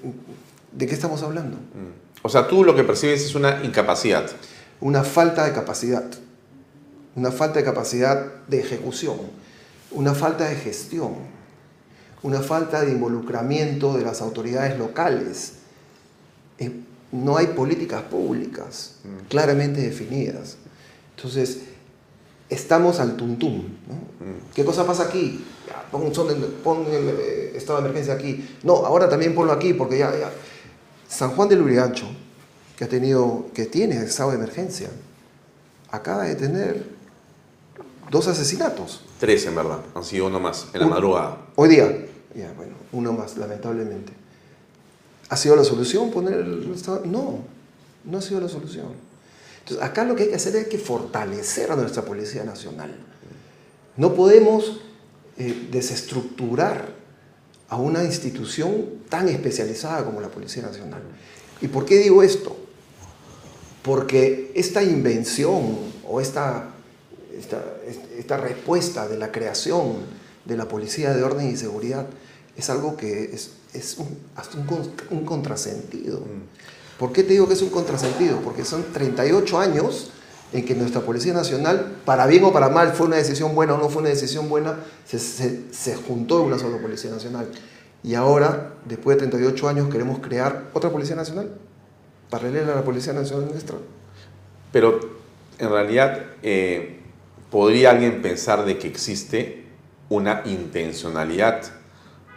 [0.72, 1.58] ¿de qué estamos hablando?
[2.22, 4.30] O sea, tú lo que percibes es una incapacidad.
[4.80, 6.06] Una falta de capacidad.
[7.16, 9.18] Una falta de capacidad de ejecución.
[9.92, 11.12] Una falta de gestión.
[12.24, 15.54] Una falta de involucramiento de las autoridades locales.
[17.12, 18.96] No hay políticas públicas
[19.30, 20.58] claramente definidas.
[21.16, 21.60] Entonces,
[22.50, 23.64] estamos al tuntum.
[23.88, 24.36] ¿no?
[24.54, 25.44] ¿Qué cosa pasa aquí?
[25.68, 28.58] Ya, pon, son el, pon el eh, estado de emergencia aquí.
[28.64, 30.32] No, ahora también ponlo aquí porque ya, ya.
[31.08, 32.08] San Juan del Urigancho,
[32.78, 34.90] que ha tenido, que tiene estado de emergencia,
[35.92, 36.86] acaba de tener
[38.10, 39.04] dos asesinatos.
[39.20, 39.80] Tres, en verdad.
[39.96, 41.38] Han sido uno más, en la madrugada.
[41.56, 42.06] Hoy día,
[42.36, 44.14] ya, bueno, uno más, lamentablemente.
[45.30, 47.04] ¿Ha sido la solución poner el Estado?
[47.06, 47.40] No,
[48.04, 48.88] no ha sido la solución.
[49.60, 52.94] Entonces, acá lo que hay que hacer es que fortalecer a nuestra Policía Nacional.
[53.96, 54.82] No podemos
[55.38, 56.94] eh, desestructurar
[57.70, 61.02] a una institución tan especializada como la Policía Nacional.
[61.62, 62.56] ¿Y por qué digo esto?
[63.82, 65.78] Porque esta invención
[66.08, 66.70] o esta,
[67.38, 67.64] esta,
[68.18, 69.98] esta respuesta de la creación
[70.46, 72.06] de la Policía de Orden y Seguridad
[72.56, 76.22] es algo que es, es un, hasta un, con- un contrasentido.
[77.00, 78.38] ¿Por qué te digo que es un contrasentido?
[78.42, 80.12] Porque son 38 años
[80.54, 83.78] en que nuestra Policía Nacional, para bien o para mal, fue una decisión buena o
[83.80, 87.50] no fue una decisión buena, se, se- se juntó en una sola Policía Nacional.
[88.04, 91.50] Y ahora, después de 38 años, queremos crear otra Policía Nacional,
[92.30, 93.78] paralela a la Policía Nacional nuestra.
[94.72, 95.00] Pero
[95.58, 97.00] en realidad, eh,
[97.50, 99.63] ¿podría alguien pensar de que existe
[100.10, 101.62] una intencionalidad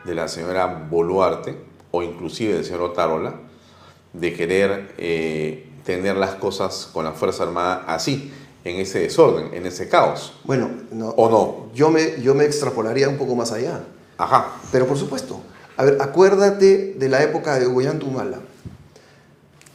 [0.05, 1.57] de la señora Boluarte
[1.91, 3.35] o inclusive del señor Otárola
[4.12, 8.33] de querer eh, tener las cosas con la Fuerza Armada así,
[8.64, 10.33] en ese desorden, en ese caos?
[10.43, 11.73] Bueno, no, ¿O no?
[11.75, 13.81] yo, me, yo me extrapolaría un poco más allá.
[14.19, 14.55] Ajá.
[14.73, 15.41] Pero por supuesto,
[15.77, 18.41] a ver, acuérdate de la época de Humala.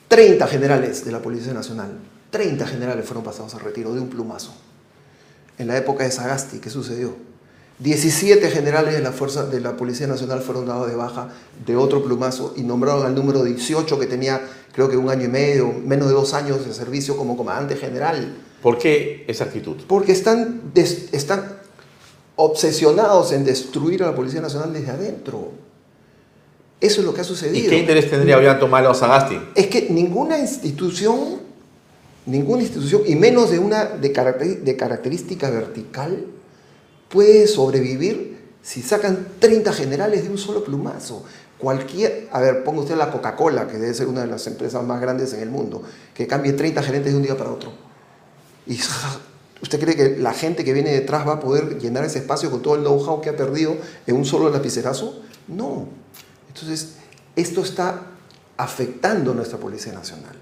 [0.10, 1.92] 30 generales de la Policía Nacional,
[2.32, 4.54] 30 generales fueron pasados a retiro de un plumazo.
[5.58, 7.16] En la época de Sagasti, ¿qué sucedió?
[7.82, 11.30] 17 generales de la, fuerza, de la Policía Nacional fueron dados de baja
[11.66, 14.42] de otro plumazo y nombraron al número 18 que tenía
[14.74, 18.36] creo que un año y medio, menos de dos años de servicio como comandante general.
[18.62, 19.78] ¿Por qué esa actitud?
[19.88, 21.44] Porque están, des- están
[22.36, 25.52] obsesionados en destruir a la Policía Nacional desde adentro.
[26.80, 27.70] Eso es lo que ha ¿Y sucedido.
[27.70, 29.38] qué interés tendría Ollanta Humala o Sagasti?
[29.56, 31.18] Es que ninguna institución,
[32.26, 36.26] ninguna institución, y menos de una de, caracteri- de característica vertical,
[37.12, 41.24] puede sobrevivir si sacan 30 generales de un solo plumazo.
[41.58, 45.00] Cualquier, a ver, ponga usted la Coca-Cola, que debe ser una de las empresas más
[45.00, 45.84] grandes en el mundo,
[46.14, 47.72] que cambie 30 gerentes de un día para otro.
[48.66, 48.80] ¿Y
[49.62, 52.62] usted cree que la gente que viene detrás va a poder llenar ese espacio con
[52.62, 55.22] todo el know-how que ha perdido en un solo lapicerazo?
[55.48, 55.88] No.
[56.48, 56.94] Entonces,
[57.36, 58.02] esto está
[58.58, 60.36] afectando nuestra Policía Nacional.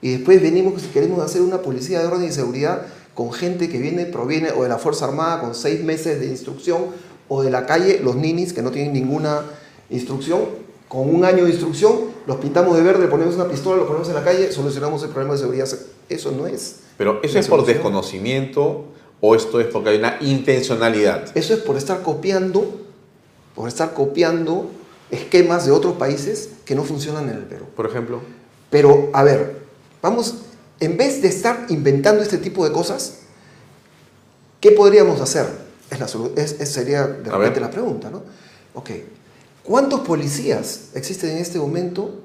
[0.00, 2.82] Y después venimos, si queremos hacer una policía de orden y seguridad
[3.18, 6.86] con gente que viene, proviene o de la Fuerza Armada con seis meses de instrucción,
[7.26, 9.42] o de la calle, los ninis que no tienen ninguna
[9.90, 10.42] instrucción,
[10.86, 11.94] con un año de instrucción,
[12.28, 15.08] los pintamos de verde, le ponemos una pistola, lo ponemos en la calle, solucionamos el
[15.08, 15.68] problema de seguridad.
[16.08, 16.76] Eso no es.
[16.96, 17.78] Pero eso es por solución.
[17.78, 18.84] desconocimiento
[19.20, 21.36] o esto es porque hay una intencionalidad.
[21.36, 22.82] Eso es por estar copiando,
[23.56, 24.70] por estar copiando
[25.10, 27.64] esquemas de otros países que no funcionan en el Perú.
[27.74, 28.20] Por ejemplo,
[28.70, 29.56] Pero, a ver,
[30.00, 30.36] vamos,
[30.80, 33.18] en vez de estar inventando este tipo de cosas,
[34.60, 35.46] ¿qué podríamos hacer?
[35.90, 38.22] Es la solu- es- es- sería de repente la pregunta, ¿no?
[38.74, 38.90] Ok,
[39.64, 42.20] ¿cuántos policías existen en este momento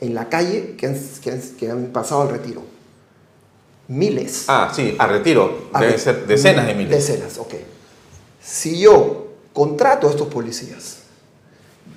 [0.00, 2.62] en la calle que han, que han- que han pasado al retiro?
[3.88, 4.44] Miles.
[4.46, 6.90] ah, sí, a retiro A deben ver, ser decenas de miles.
[7.06, 7.54] Decenas, ok.
[8.40, 10.98] Si yo contrato a estos policías,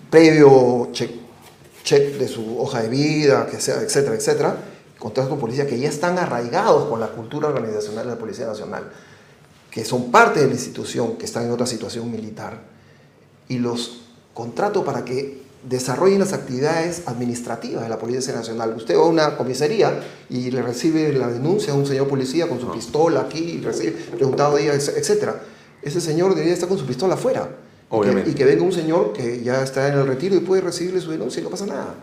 [0.09, 1.11] previo check,
[1.83, 4.57] check de su hoja de vida, que sea, etcétera, etcétera,
[5.03, 8.89] contrato con policías que ya están arraigados con la cultura organizacional de la Policía Nacional,
[9.69, 12.61] que son parte de la institución, que están en otra situación militar,
[13.49, 18.73] y los contrato para que desarrollen las actividades administrativas de la Policía Nacional.
[18.77, 22.61] Usted va a una comisaría y le recibe la denuncia a un señor policía con
[22.61, 25.31] su pistola aquí, y recibe preguntado día, etc.
[25.81, 27.49] Ese señor debería estar con su pistola afuera.
[27.91, 28.29] Y que-.
[28.29, 31.11] Y que venga un señor que ya está en el retiro y puede recibirle su
[31.11, 31.93] denuncia y no pasa nada.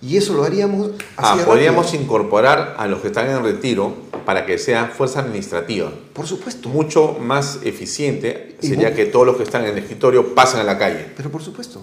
[0.00, 3.94] Y eso lo haríamos Ah, así de podríamos incorporar a los que están en retiro
[4.24, 5.90] para que sea fuerza administrativa.
[6.12, 6.68] Por supuesto.
[6.68, 10.64] Mucho más eficiente Y sería que todos los que están en el escritorio pasen a
[10.64, 11.06] la calle.
[11.16, 11.82] Pero por supuesto.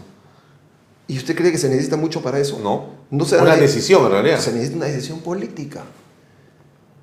[1.07, 2.57] ¿Y usted cree que se necesita mucho para eso?
[2.63, 2.89] No.
[3.11, 4.39] No se da Una la- decisión en realidad.
[4.39, 5.84] Se necesita una decisión política.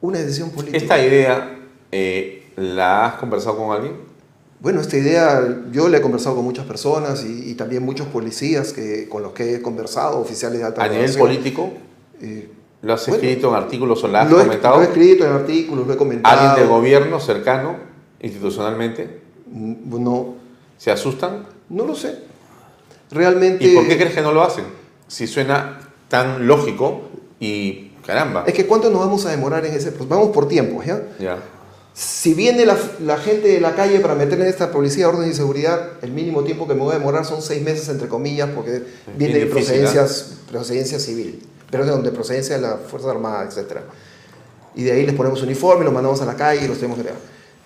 [0.01, 0.79] Una decisión política.
[0.79, 1.59] Esta idea,
[1.93, 3.97] eh, ¿la has conversado con alguien?
[4.63, 5.43] Bueno, esta idea
[5.73, 9.33] yo la he conversado con muchas personas y, y también muchos policías que, con los
[9.33, 11.73] que he conversado, oficiales de alta A nivel político,
[12.21, 12.49] Eh,
[12.83, 14.77] ¿lo has Bueno, escrito en artículos o la has lo, he, comentado?
[14.77, 16.39] lo he escrito en artículos, lo he comentado.
[16.39, 17.77] ¿Alguien del gobierno cercano,
[18.21, 19.21] institucionalmente?
[19.51, 20.35] Mm, No,
[20.79, 21.45] ¿Se asustan?
[21.69, 22.19] no lo sé.
[23.11, 23.65] Realmente...
[23.65, 24.65] ¿Y por qué crees que no lo hacen?
[25.09, 27.03] Si suena tan lógico
[27.41, 28.45] y caramba.
[28.47, 29.91] Es que ¿cuánto nos vamos a demorar en ese?
[29.91, 31.03] Pues vamos por tiempo, ¿ya?
[31.19, 31.39] Ya.
[31.95, 35.31] Si viene la, la gente de la calle para meter en esta policía de orden
[35.31, 38.49] y seguridad, el mínimo tiempo que me voy a demorar son seis meses, entre comillas,
[38.55, 38.83] porque
[39.17, 43.81] viene de difícil, procedencias, procedencia civil, pero de procedencia de la Fuerza Armada, etc.
[44.75, 47.11] Y de ahí les ponemos uniforme, los mandamos a la calle y los tenemos que.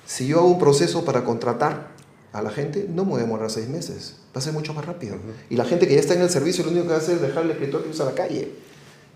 [0.07, 1.89] Si yo hago un proceso para contratar
[2.33, 4.85] a la gente, no me voy a demorar seis meses, va a ser mucho más
[4.85, 5.17] rápido.
[5.51, 7.17] Y la gente que ya está en el servicio, lo único que va a hacer
[7.17, 8.51] es dejar el escritorio y a la calle.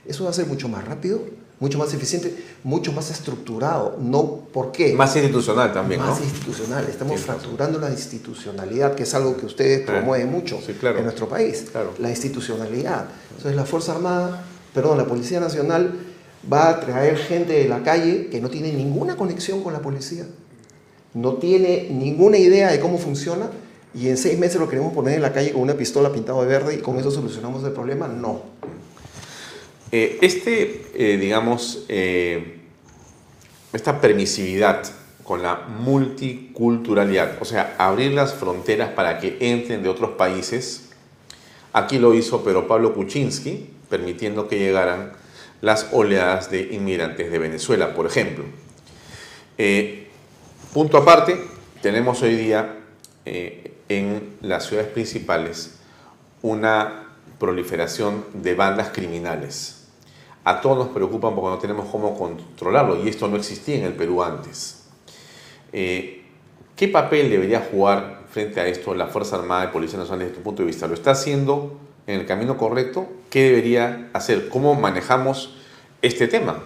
[0.06, 1.20] Eso va a ser mucho más rápido,
[1.61, 2.34] mucho más eficiente,
[2.64, 3.96] mucho más estructurado.
[4.00, 4.94] No, ¿Por qué?
[4.94, 6.24] Más institucional también, más ¿no?
[6.24, 6.86] institucional.
[6.88, 10.98] Estamos Sí, fracturando la institucionalidad, que es algo que ustedes promueven mucho sí, claro.
[10.98, 11.66] en nuestro país.
[11.70, 11.92] Claro.
[11.98, 13.04] La institucionalidad.
[13.30, 14.42] Entonces la Fuerza Armada,
[14.74, 15.92] perdón, la Policía Nacional
[16.50, 20.24] va a traer gente de la calle que no tiene ninguna conexión con la policía,
[21.12, 23.50] no tiene ninguna idea de cómo funciona
[23.92, 26.46] y en seis meses lo queremos poner en la calle con una pistola pintada de
[26.46, 28.08] verde y con eso solucionamos el problema.
[28.08, 28.40] No.
[29.93, 32.59] Eh, este, eh, digamos, eh,
[33.72, 34.84] esta permisividad
[35.24, 40.91] con la multiculturalidad, o sea, abrir las fronteras para que entren de otros países,
[41.72, 45.12] aquí lo hizo pero Pablo Kuczynski, permitiendo que llegaran
[45.61, 48.45] las oleadas de inmigrantes de Venezuela, por ejemplo.
[50.72, 51.36] Punto aparte,
[51.82, 52.76] tenemos hoy día
[53.24, 55.78] en las ciudades principales
[56.43, 59.79] una proliferación de bandas criminales.
[60.51, 63.92] A todos nos preocupan porque no tenemos cómo controlarlo y esto no existía en el
[63.92, 64.80] Perú antes.
[65.72, 66.24] Eh,
[66.74, 70.42] ¿Qué papel debería jugar frente a esto la Fuerza Armada y Policía Nacional desde tu
[70.42, 70.88] punto de vista?
[70.88, 71.78] ¿Lo está haciendo
[72.09, 73.07] en el camino correcto?
[73.30, 74.48] ¿Qué debería hacer?
[74.48, 75.55] ¿Cómo manejamos
[76.03, 76.64] este tema?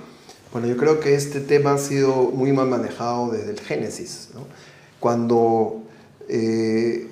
[0.51, 4.31] Bueno, yo creo que este tema ha sido muy mal manejado desde el Génesis.
[4.33, 4.47] ¿no?
[4.99, 5.83] Cuando
[6.31, 7.07] eh,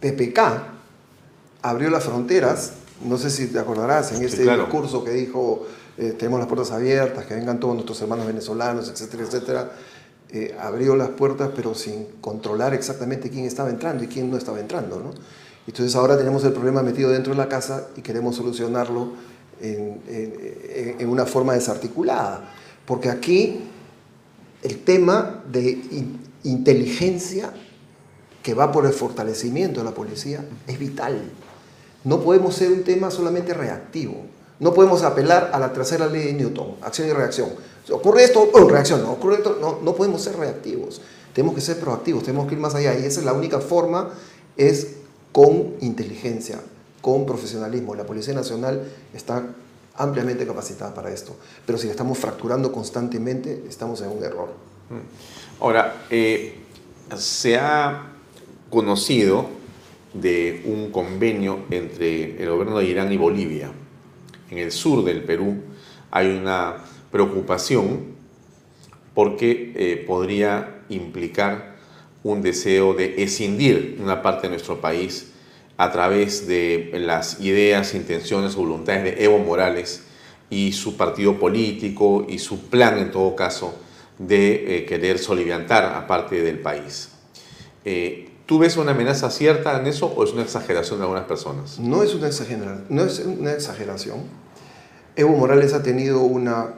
[0.00, 0.40] PPK
[1.62, 2.72] abrió las fronteras,
[3.04, 4.64] no sé si te acordarás, en este claro.
[4.64, 5.64] discurso que dijo,
[5.98, 9.72] eh, tenemos las puertas abiertas, que vengan todos nuestros hermanos venezolanos, etcétera, etcétera,
[10.30, 14.60] eh, abrió las puertas pero sin controlar exactamente quién estaba entrando y quién no estaba
[14.60, 15.00] entrando.
[15.00, 15.10] ¿no?
[15.66, 19.12] Entonces ahora tenemos el problema metido dentro de la casa y queremos solucionarlo
[19.60, 22.48] en, en- en una forma desarticulada.
[22.86, 23.60] Porque aquí
[24.62, 27.52] el tema de in- inteligencia
[28.42, 31.20] que va por el fortalecimiento de la policía es vital.
[32.04, 34.24] No podemos ser un tema solamente reactivo.
[34.60, 37.50] No podemos apelar a la tercera ley de Newton, acción y reacción.
[37.90, 41.00] Ocurre esto, reacción, no, ocurre esto, no, no podemos ser reactivos.
[41.32, 42.98] Tenemos que ser proactivos, tenemos que ir más allá.
[42.98, 44.10] Y esa es la única forma,
[44.56, 44.96] es
[45.32, 46.60] con inteligencia,
[47.00, 47.94] con profesionalismo.
[47.94, 48.82] La Policía Nacional
[49.14, 49.46] está
[49.96, 51.36] ampliamente capacitada para esto.
[51.64, 54.48] Pero si la estamos fracturando constantemente, estamos en un error.
[55.60, 56.60] Ahora, eh,
[57.16, 58.12] se ha
[58.70, 59.46] conocido
[60.14, 63.70] de un convenio entre el gobierno de Irán y Bolivia.
[64.50, 65.56] En el sur del Perú
[66.10, 66.76] hay una
[67.10, 68.16] preocupación
[69.14, 71.76] porque eh, podría implicar
[72.22, 75.32] un deseo de escindir una parte de nuestro país
[75.76, 80.02] a través de las ideas, intenciones o voluntades de Evo Morales
[80.50, 83.78] y su partido político y su plan en todo caso
[84.18, 87.10] de eh, querer soliviantar a parte del país.
[87.84, 91.78] Eh, ¿Tú ves una amenaza cierta en eso o es una exageración de algunas personas?
[91.78, 92.86] No es una exageración.
[92.88, 94.20] No es una exageración.
[95.16, 96.68] Evo Morales ha tenido una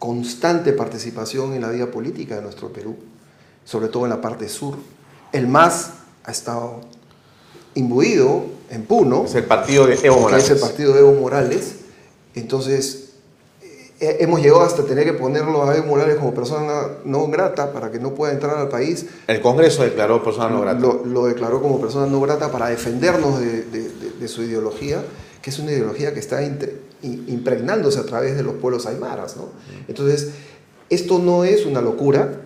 [0.00, 2.96] constante participación en la vida política de nuestro Perú,
[3.64, 4.78] sobre todo en la parte sur.
[5.30, 5.92] El MAS
[6.24, 6.80] ha estado
[7.74, 10.44] imbuido en Puno, Es el partido de Evo Morales.
[10.46, 11.76] es el partido de Evo Morales.
[12.34, 13.09] Entonces,
[14.00, 17.98] hemos llegado hasta tener que ponerlo a Evo Morales como persona no grata para que
[17.98, 20.78] no pueda entrar al país El Congreso declaró persona no grata.
[20.80, 25.02] lo, lo declaró como persona no grata para defendernos de, de- de- de su ideología,
[25.42, 26.42] que es una ideología que está
[27.02, 29.36] impregnándose a través de los pueblos aymaras.
[29.36, 29.48] ¿no?
[29.88, 30.30] Entonces,
[30.88, 32.40] esto no es una locura,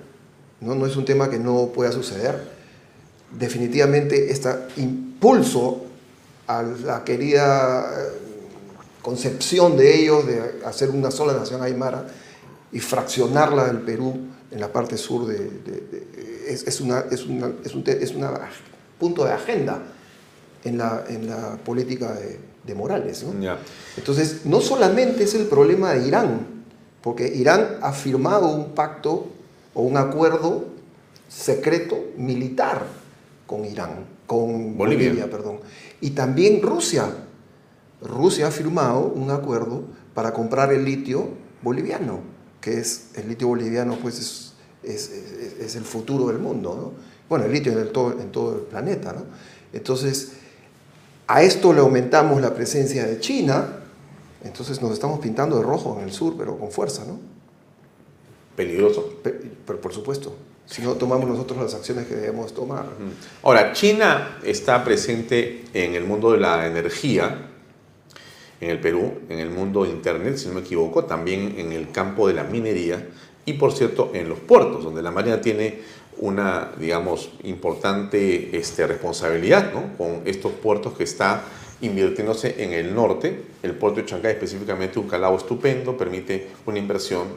[0.61, 0.75] ¿no?
[0.75, 2.53] no es un tema que no pueda suceder.
[3.37, 5.83] Definitivamente, este impulso
[6.47, 8.34] a la querida eh,
[9.05, 12.07] concepción de ellos de hacer una sola nación aymara
[12.73, 14.17] y fraccionarla del Perú
[14.51, 18.15] en la parte sur de, de- de- es, es una, es, una, es un es
[18.15, 18.33] una
[18.99, 19.83] punto de agenda
[20.65, 23.23] en la, en la política de, de Morales.
[23.25, 23.39] ¿no?
[23.99, 26.47] Entonces, no solamente es el problema de Irán,
[27.03, 29.27] porque Irán ha firmado un pacto
[29.75, 30.65] o un acuerdo
[31.29, 32.87] secreto militar
[33.47, 35.09] con Irán, con Bolivia.
[35.09, 35.59] Bolivia, perdón.
[36.01, 37.05] Y también Rusia.
[38.05, 39.83] Rusia ha firmado un acuerdo
[40.15, 41.29] para comprar el litio
[41.63, 42.21] boliviano,
[42.61, 44.53] que es el litio boliviano, pues es,
[44.83, 46.93] es, es- es el futuro del mundo, ¿no?
[47.29, 49.23] Bueno, el litio en, el todo, en todo el planeta, ¿no?
[49.73, 50.33] Entonces,
[51.27, 53.67] a esto le aumentamos la presencia de China,
[54.45, 57.19] entonces nos estamos pintando de rojo en el sur, pero con fuerza, ¿no?
[58.57, 59.19] Peligroso.
[59.23, 60.35] Pe- Pero por supuesto,
[60.67, 62.87] si no tomamos nosotros las acciones que debemos tomar.
[63.43, 67.51] Ahora, China está presente en el mundo de la energía,
[68.65, 71.91] en el Perú, en el mundo de Internet, si no me equivoco, también en el
[71.91, 73.07] campo de la minería
[73.45, 75.81] y por cierto en los puertos, donde la Marina tiene
[76.19, 79.97] una, digamos, importante este, responsabilidad ¿no?
[79.99, 81.43] con estos puertos que está
[81.81, 83.43] invirtiéndose en el norte.
[83.63, 87.29] El puerto de Chancay específicamente un calado estupendo, permite una inversión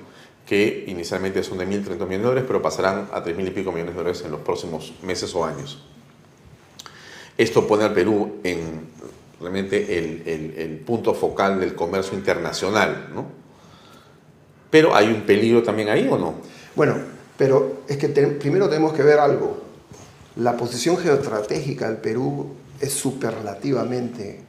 [0.45, 3.93] que inicialmente son de 1.300 millones de dólares, pero pasarán a 3.000 y pico millones
[3.93, 5.83] de dólares en los próximos meses o años.
[7.37, 8.87] Esto pone al Perú en
[9.39, 13.26] realmente el, el, el punto focal del comercio internacional, ¿no?
[14.69, 16.35] Pero hay un peligro también ahí o no?
[16.76, 16.95] Bueno,
[17.38, 19.61] pero es que te- primero tenemos que ver algo.
[20.35, 22.47] La posición geoestratégica del Perú
[22.80, 24.41] es superlativamente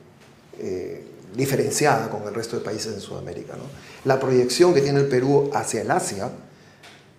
[0.59, 1.05] eh,
[1.35, 3.55] diferenciada con el resto de países en Sudamérica.
[3.55, 3.62] ¿no?
[4.05, 6.31] La proyección que tiene el Perú hacia el Asia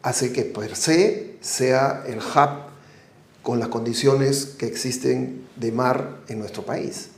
[0.02, 2.70] hace que per se sea el hub
[3.42, 7.10] con las condiciones que existen de mar en nuestro país.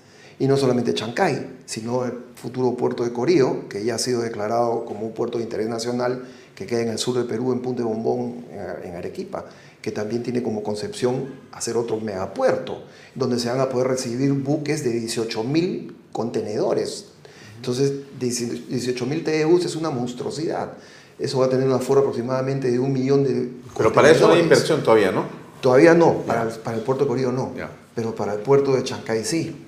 [0.41, 4.85] Y no solamente Chancay, sino el futuro puerto de Corío, que ya ha sido declarado
[4.85, 6.23] como un puerto de interés nacional
[6.55, 9.45] que queda en el sur del Perú, en Punta de Bombón, en en Arequipa,
[9.84, 14.84] que también tiene como concepción hacer otro megapuerto, donde se van a poder recibir buques
[14.84, 17.09] de 18.000 contenedores.
[17.57, 20.72] Entonces, 18.000 TEUs es una monstruosidad.
[21.19, 23.47] Eso va a tener un aforo aproximadamente de un millón de
[23.77, 25.26] Pero para eso no hay inversión todavía, ¿no?
[25.61, 27.51] Todavía no, para el, para el puerto de Corío no,
[27.93, 29.68] pero para el puerto de Chancay sí.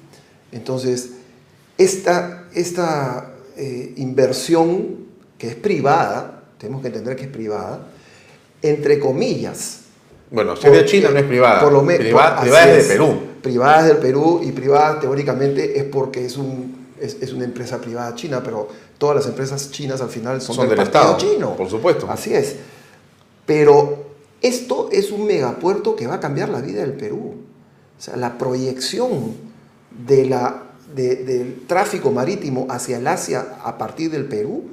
[0.54, 1.10] Entonces,
[1.78, 5.04] esta, esta eh, inversión
[5.38, 7.88] que es privada, tenemos que entender que es privada,
[8.62, 9.80] entre comillas.
[10.32, 11.62] Bueno, si es de China no es privada.
[11.62, 13.20] por lo me- Priva- por- privada es de Perú.
[13.42, 17.80] Privada es del Perú y privada teóricamente es porque es, un, es, es una empresa
[17.82, 21.56] privada china, pero todas las empresas chinas al final son, Son del partido Estado, chino.
[21.58, 22.08] por supuesto.
[22.10, 22.56] Así es.
[23.46, 24.06] Pero
[24.42, 27.36] esto es un megapuerto que va a cambiar la vida del Perú.
[28.00, 29.34] O sea, la proyección
[30.08, 30.64] de la,
[30.96, 34.66] de- del tráfico marítimo hacia el Asia a partir del Perú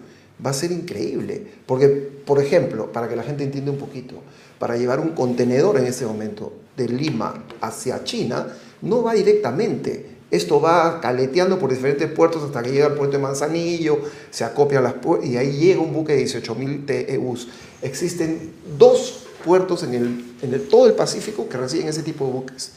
[0.44, 1.46] va a ser increíble.
[1.66, 4.16] Porque, por ejemplo, para que la gente entienda un poquito,
[4.58, 8.46] para llevar un contenedor en ese momento de Lima hacia China,
[8.82, 10.06] no va directamente.
[10.30, 13.98] Esto va caleteando por diferentes puertos hasta que llega al puerto de Manzanillo,
[14.30, 14.94] se acopia las
[15.24, 17.48] y ahí llega un buque de 18.000 TEUs.
[17.82, 22.72] Existen dos puertos en, el, en todo el Pacífico que reciben ese tipo de buques.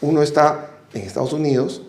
[0.00, 1.82] Uno está en Estados Unidos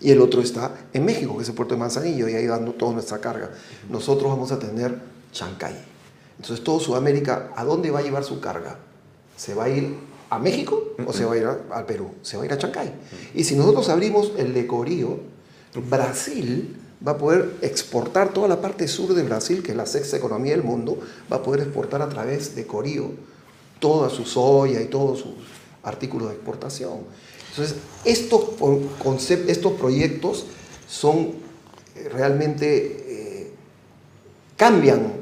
[0.00, 2.72] y el otro está en México, que es el puerto de Manzanillo, y ahí dando
[2.72, 3.50] toda nuestra carga.
[3.88, 4.98] Nosotros vamos a tener
[5.32, 5.74] Chancay.
[6.40, 8.78] Entonces, todo Sudamérica, ¿a dónde va a llevar su carga?
[9.36, 9.94] ¿Se va a ir
[10.28, 12.10] a México o se va a ir a- al Perú?
[12.22, 12.92] Se va a ir a Chancay.
[13.34, 15.20] Y si nosotros abrimos el de Corío,
[15.88, 20.16] Brasil va a poder exportar toda la parte sur de Brasil, que es la sexta
[20.16, 20.98] economía del mundo,
[21.32, 23.10] va a poder exportar a través de Corío
[23.80, 25.32] toda su soya y todos sus
[25.82, 27.00] artículos de exportación.
[27.52, 30.46] Entonces, estos, po- concep- estos proyectos
[30.88, 31.32] son
[31.94, 33.52] eh, realmente, eh,
[34.56, 35.12] cambian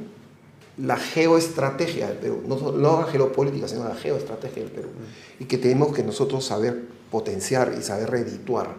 [0.78, 4.88] la geoestrategia del Perú, no, no la geopolítica, sino la geoestrategia del Perú,
[5.38, 6.80] y que tenemos que nosotros saber
[7.10, 8.76] potenciar y saber redituar.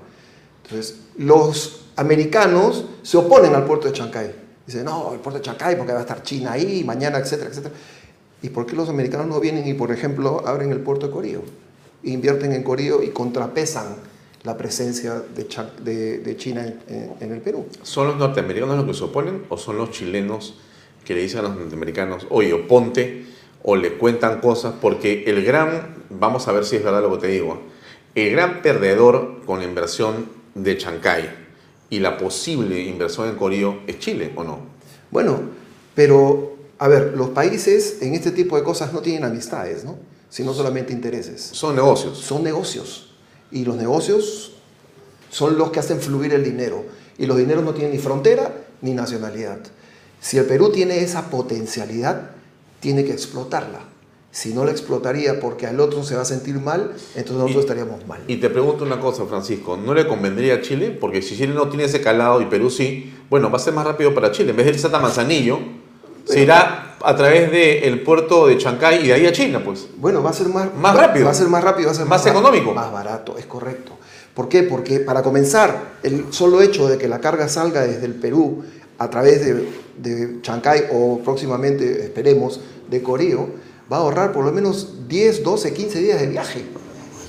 [0.63, 4.33] Entonces, los americanos se oponen al puerto de Chancay.
[4.65, 7.73] Dicen, no, el puerto de Chancay porque va a estar China ahí, mañana, etcétera, etcétera.
[8.41, 11.41] ¿Y por qué los americanos no vienen y, por ejemplo, abren el puerto de Corío?
[12.03, 13.95] Invierten en Corío y contrapesan
[14.43, 17.67] la presencia de, Cha- de- de China en- en- en el Perú.
[17.83, 20.55] ¿Son los norteamericanos los que se oponen o son los chilenos
[21.05, 23.25] que le dicen a los norteamericanos, oye, oponte
[23.63, 24.73] o le cuentan cosas?
[24.81, 27.59] Porque el gran, vamos a ver si es verdad lo que te digo,
[28.15, 30.25] el gran perdedor con la inversión
[30.55, 31.29] de Chancay
[31.91, 34.59] y la posible inversión en Corío es Chile, ¿o no?
[35.11, 35.39] Bueno,
[35.93, 39.97] pero, a ver, los países en este tipo de cosas no tienen amistades, ¿no?
[40.29, 41.41] Sino solamente intereses.
[41.53, 42.17] Son negocios.
[42.17, 43.13] Son negocios.
[43.51, 44.53] Y los negocios
[45.29, 46.83] son los que hacen fluir el dinero.
[47.19, 48.51] Y los dineros no tienen ni frontera
[48.81, 49.59] ni nacionalidad.
[50.19, 52.31] Si el Perú tiene esa potencialidad,
[52.79, 53.81] tiene que explotarla.
[54.31, 57.59] Si no la explotaría porque al otro se va a sentir mal, entonces nosotros Y-
[57.59, 58.21] estaríamos mal.
[58.27, 60.89] Y te pregunto una cosa, Francisco, ¿no le convendría a Chile?
[60.99, 63.85] Porque si Chile no tiene ese calado y Perú sí, bueno, va a ser más
[63.85, 64.49] rápido para Chile.
[64.51, 65.59] En vez de irse hasta Manzanillo,
[66.25, 69.87] se irá a través del puerto de Chancay y de ahí a China, pues.
[69.97, 71.25] Bueno, va a ser más, Más va- rápido.
[71.25, 72.73] Va a ser más rápido, va a ser Más económico.
[72.73, 73.93] Más barato, es correcto.
[74.33, 74.63] ¿Por qué?
[74.63, 78.63] Porque para comenzar, el solo hecho de que la carga salga desde el Perú
[78.97, 79.67] a través de,
[79.97, 83.47] de Chancay o próximamente, esperemos, de Corío,
[83.91, 86.63] va a ahorrar por lo menos 10, 12, 15 días de viaje.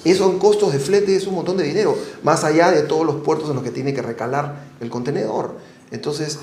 [0.05, 3.16] Esos son costos de flete, es un montón de dinero, más allá de todos los
[3.23, 5.56] puertos en los que tiene que recalar el contenedor.
[5.93, 6.39] Entonces,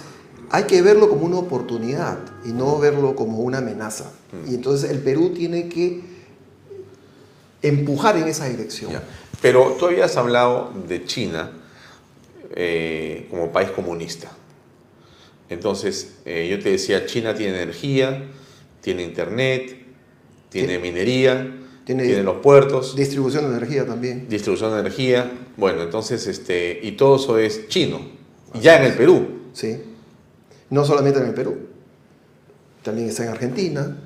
[0.51, 4.11] hay que verlo como una oportunidad y no verlo como una amenaza.
[4.49, 6.01] Y entonces el Perú tiene que
[7.61, 8.91] empujar en esa dirección.
[8.91, 9.03] Ya.
[9.41, 11.51] Pero tú habías hablado de China
[12.55, 14.31] eh, como país comunista.
[15.49, 18.23] Entonces, eh, yo te decía, China tiene energía,
[18.81, 19.77] tiene internet,
[20.49, 21.55] tiene minería,
[21.85, 24.27] Tiene- tiene, los puertos, Distribución de energía también.
[24.29, 25.31] distribución de energía.
[25.57, 27.99] Bueno, entonces, este, y todo eso es chino.
[28.61, 29.27] Ya en el Perú.
[29.53, 29.75] Sí.
[30.69, 31.57] No solamente en el Perú.
[32.83, 33.97] También está en Argentina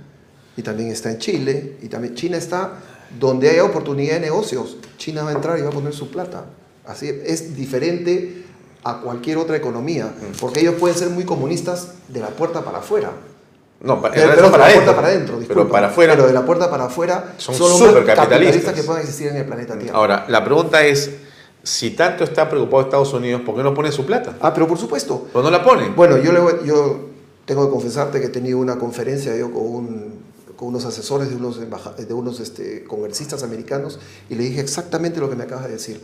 [0.58, 2.74] y también está en Chile y también China está
[3.20, 4.78] donde hay oportunidad de negocios.
[4.98, 6.46] China va a entrar y va a poner su plata.
[6.86, 8.44] Así es diferente
[8.84, 10.12] a cualquier otra economía,
[10.42, 13.12] porque ellos pueden ser muy comunistas de la puerta para afuera.
[13.80, 16.14] No, pa- en Pero, realidad de la puerta para adentro, Pero para afuera.
[16.16, 19.46] Pero de la puerta para afuera Son son los capitalistas que puedan existir en el
[19.46, 19.98] planeta Tierra.
[19.98, 21.12] Ahora, la pregunta es,
[21.64, 24.38] si tanto está preocupado Estados Unidos, ¿por qué no pone su plata?
[24.42, 25.28] Ah, pero por supuesto.
[25.32, 25.90] ¿Pues no la pone?
[25.90, 27.00] Bueno, yo, le voy- yo
[27.46, 30.14] tengo que confesarte que he tenido una conferencia yo con, un-
[30.58, 34.00] con unos asesores de unos, de unos este, congresistas americanos
[34.30, 36.02] y le dije exactamente lo que me acabas de decir.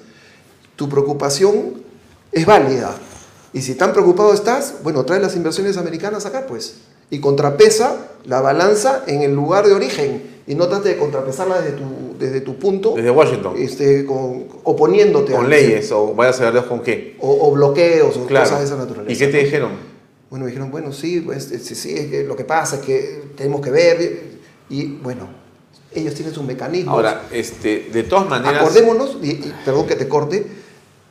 [0.75, 1.83] Tu preocupación
[2.31, 2.95] es válida
[3.53, 6.75] y si tan preocupado estás, bueno, trae las inversiones americanas acá, pues,
[7.09, 7.95] y contrapesa
[8.25, 11.83] la balanza en el lugar de origen y no trate de contrapesarla desde tu,
[12.19, 13.55] desde tu punto, Desde Washington.
[13.57, 17.15] este, con- oponiéndote con a- leyes o vaya a saber Dios con qué.
[17.19, 18.45] o, o bloqueos o Claro.
[18.45, 19.11] cosas de esa naturaleza.
[19.11, 19.71] ¿Y qué te dijeron?
[20.29, 23.21] Bueno, me dijeron, bueno, sí, pues, sí, sí, es que lo que pasa es que
[23.35, 24.21] tenemos que ver.
[24.69, 25.27] Y bueno,
[25.95, 26.93] ellos tienen sus mecanismos.
[26.93, 30.45] Ahora, este, de todas maneras, Acordémonos, y, y perdón que te corte,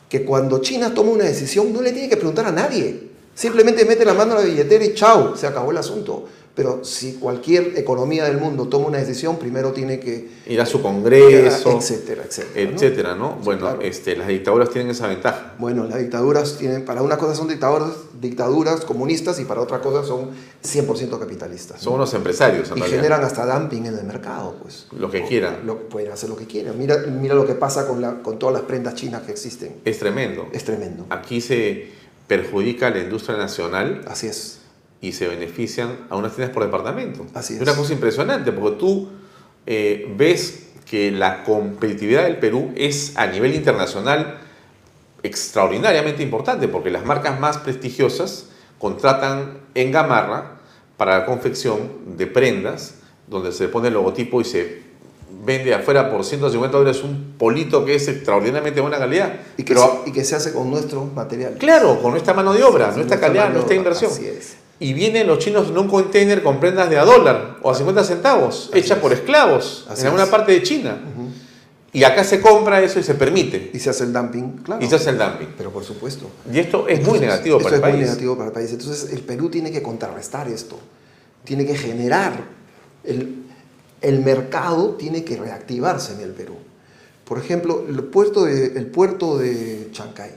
[0.09, 3.09] que cuando China toma una decisión no le tiene que preguntar a nadie.
[3.35, 6.27] Simplemente mete la mano a la billetera y chao, se acabó el asunto.
[6.59, 10.29] Pero si cualquier economía del mundo toma una decisión, primero tiene que...
[10.45, 12.65] ir a su congreso, etcétera, etcétera.
[12.65, 12.75] ¿no?
[12.75, 13.29] etcétera, ¿no?
[13.39, 13.81] Sí, bueno, claro.
[13.81, 15.55] este, las dictaduras tienen esa ventaja.
[15.57, 17.91] Bueno, las dictaduras tienen, para una cosa son dictaduras,
[18.21, 20.31] dictaduras comunistas y para otra cosa son
[20.65, 21.81] 100% capitalistas.
[21.81, 23.03] Son unos empresarios, en y realidad.
[23.03, 24.89] generan hasta dumping en el mercado, pues.
[24.99, 25.65] Lo que quieran.
[25.65, 26.77] Lo, pueden hacer lo que quieran.
[26.77, 29.77] Mira, mira lo que pasa con, la, con todas las prendas chinas que existen.
[29.85, 30.49] Es tremendo.
[30.53, 31.07] Es tremendo.
[31.11, 31.87] Aquí se
[32.27, 34.59] perjudica a la industria nacional Así es.
[35.01, 37.25] Y se benefician a unas tiendas por departamento.
[37.35, 37.67] Así Es es.
[37.69, 39.09] una cosa impresionante, porque tú
[39.67, 44.39] eh, ves que la competitividad del Perú es a nivel internacional
[45.23, 48.47] extraordinariamente importante, porque las marcas más prestigiosas
[48.79, 50.59] contratan en Gamarra
[50.97, 52.95] para la confección de prendas,
[53.27, 54.83] donde se pone el logotipo y se
[55.45, 59.35] vende afuera por 150 dólares un polito que es extraordinariamente buena calidad.
[59.57, 61.55] Y que, Pero, se, y que se hace con nuestro material.
[61.59, 64.11] claro, con nuestra mano de obra, Sí, nuestra calidad, nuestra inversión.
[64.11, 64.57] así es.
[64.81, 68.05] Y vienen los chinos en un container con prendas de a dólar o a 50
[68.05, 69.03] centavos, Así hechas es.
[69.03, 70.31] por esclavos Así en alguna es.
[70.31, 70.99] parte de China.
[71.93, 73.71] Y acá se compra eso y se permite.
[73.75, 74.85] Y se hace el dumping, claro.
[74.85, 75.49] Y se hace el dumping.
[75.57, 76.31] Pero por supuesto.
[76.53, 78.07] Y esto es muy Entonces, negativo esto para el es muy país.
[78.11, 78.71] negativo para el país.
[78.73, 80.79] Entonces el Perú tiene que contrarrestar esto.
[81.45, 82.45] Tiene que generar.
[83.05, 83.43] El,
[84.03, 86.55] el mercado tiene que reactivarse en el Perú.
[87.25, 90.31] Por ejemplo, el puerto de, el puerto de Chancay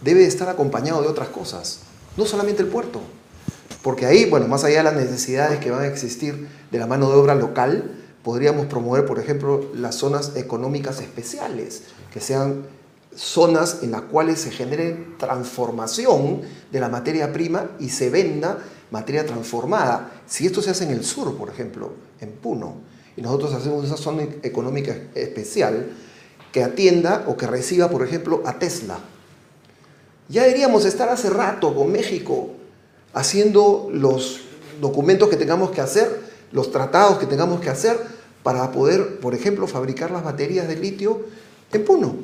[0.00, 1.80] debe estar acompañado de otras cosas.
[2.16, 3.00] No solamente el puerto.
[3.82, 7.10] Porque ahí, bueno, más allá de las necesidades que van a existir de la mano
[7.10, 7.90] de obra local,
[8.22, 11.82] podríamos promover, por ejemplo, las zonas económicas especiales,
[12.12, 12.62] que sean
[13.14, 18.58] zonas en las cuales se genere transformación de la materia prima y se venda
[18.90, 20.12] materia transformada.
[20.26, 22.76] Si esto se hace en el sur, por ejemplo, en Puno,
[23.16, 25.90] y nosotros hacemos esa zona económica especial
[26.52, 28.98] que atienda o que reciba, por ejemplo, a Tesla,
[30.28, 32.51] ya deberíamos estar hace rato con México
[33.12, 34.40] haciendo los
[34.80, 36.20] documentos que tengamos que hacer,
[36.52, 37.98] los tratados que tengamos que hacer
[38.42, 41.22] para poder, por ejemplo, fabricar las baterías de litio
[41.72, 42.14] en Puno.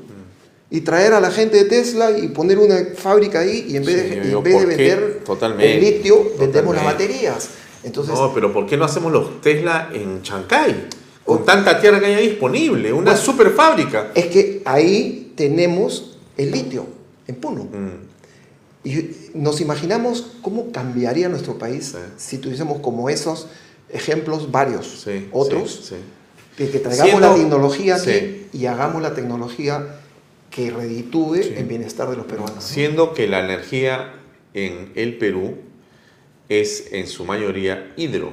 [0.70, 4.02] Y traer a la gente de Tesla y poner una fábrica ahí y en vez,
[4.02, 7.48] Sí, de, vender Totalmente, el litio, vendemos las baterías.
[7.82, 10.88] Entonces, No, pero ¿por qué no hacemos los Tesla en Chancay?
[11.24, 13.18] Con tanta tierra que hay ahí disponible, una Bueno.
[13.18, 14.10] super fábrica.
[14.14, 16.86] es que ahí tenemos el litio,
[17.26, 17.64] en Puno.
[17.64, 18.08] Mm.
[18.88, 21.98] Y nos imaginamos cómo cambiaría nuestro país Sí.
[22.16, 23.46] si tuviésemos como esos
[23.90, 25.94] ejemplos varios, Sí, otros, sí,
[26.56, 26.62] sí.
[26.64, 29.96] de que traigamos Siendo- la tecnología aquí y hagamos la tecnología
[30.50, 32.54] que reditúe el bienestar de los peruanos.
[32.56, 32.60] ¿no?
[32.62, 34.14] Siendo que la energía
[34.54, 35.56] en el Perú
[36.48, 38.32] es en su mayoría hidro.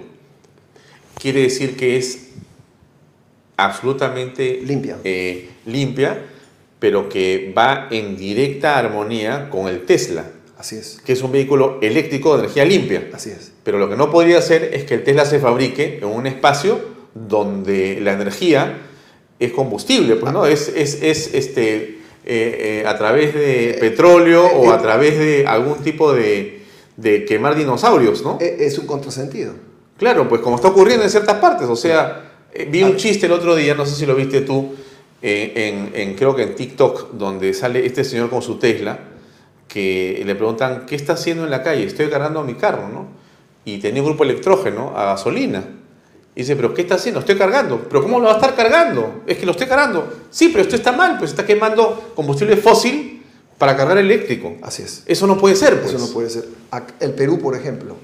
[1.19, 2.30] Quiere decir que es
[3.57, 4.98] absolutamente Limpia.
[5.03, 6.22] eh, limpia,
[6.80, 10.26] pero que va en directa armonía con el Tesla,
[10.57, 13.10] Así es, que es un vehículo eléctrico de energía limpia.
[13.14, 13.52] así es.
[13.64, 16.80] Pero lo que no podría ser es que el Tesla se fabrique en un espacio
[17.14, 18.77] donde la energía
[19.40, 24.72] es combustible, pues no, es, es, es, este, eh, eh, a través de petróleo o
[24.72, 26.61] a través de algún tipo de,
[26.95, 28.38] de quemar dinosaurios, ¿no?
[28.40, 29.53] Es un contrasentido.
[29.98, 33.34] Claro, pues como está ocurriendo en ciertas partes, o sea, eh, vi un chiste el
[33.34, 34.73] otro día, no sé si lo viste tú,
[35.22, 35.52] eh,
[35.94, 38.99] en, en- creo que en TikTok, donde sale este señor con su Tesla,
[39.68, 41.84] que le preguntan, ¿qué está haciendo en la calle?
[41.86, 43.08] Estoy cargando mi carro, ¿no?
[43.68, 45.64] y tenía un grupo electrógeno a gasolina.
[46.36, 47.22] Y dice, pero ¿qué está haciendo?
[47.22, 47.88] Estoy cargando.
[47.90, 49.24] ¿Pero cómo lo va a estar cargando?
[49.26, 50.08] Es que lo estoy cargando.
[50.30, 53.24] Sí, pero esto está mal, pues está quemando combustible fósil
[53.58, 54.54] para cargar eléctrico.
[54.62, 55.02] Así es.
[55.08, 55.96] Eso no puede ser, pues.
[55.96, 56.46] Eso no puede ser.
[57.00, 57.96] El Perú, por ejemplo,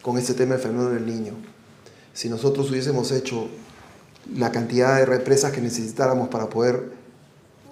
[0.00, 1.34] con este tema del fenómeno del niño,
[2.14, 3.48] si nosotros hubiésemos hecho
[4.34, 6.84] la cantidad de represas que necesitáramos para poder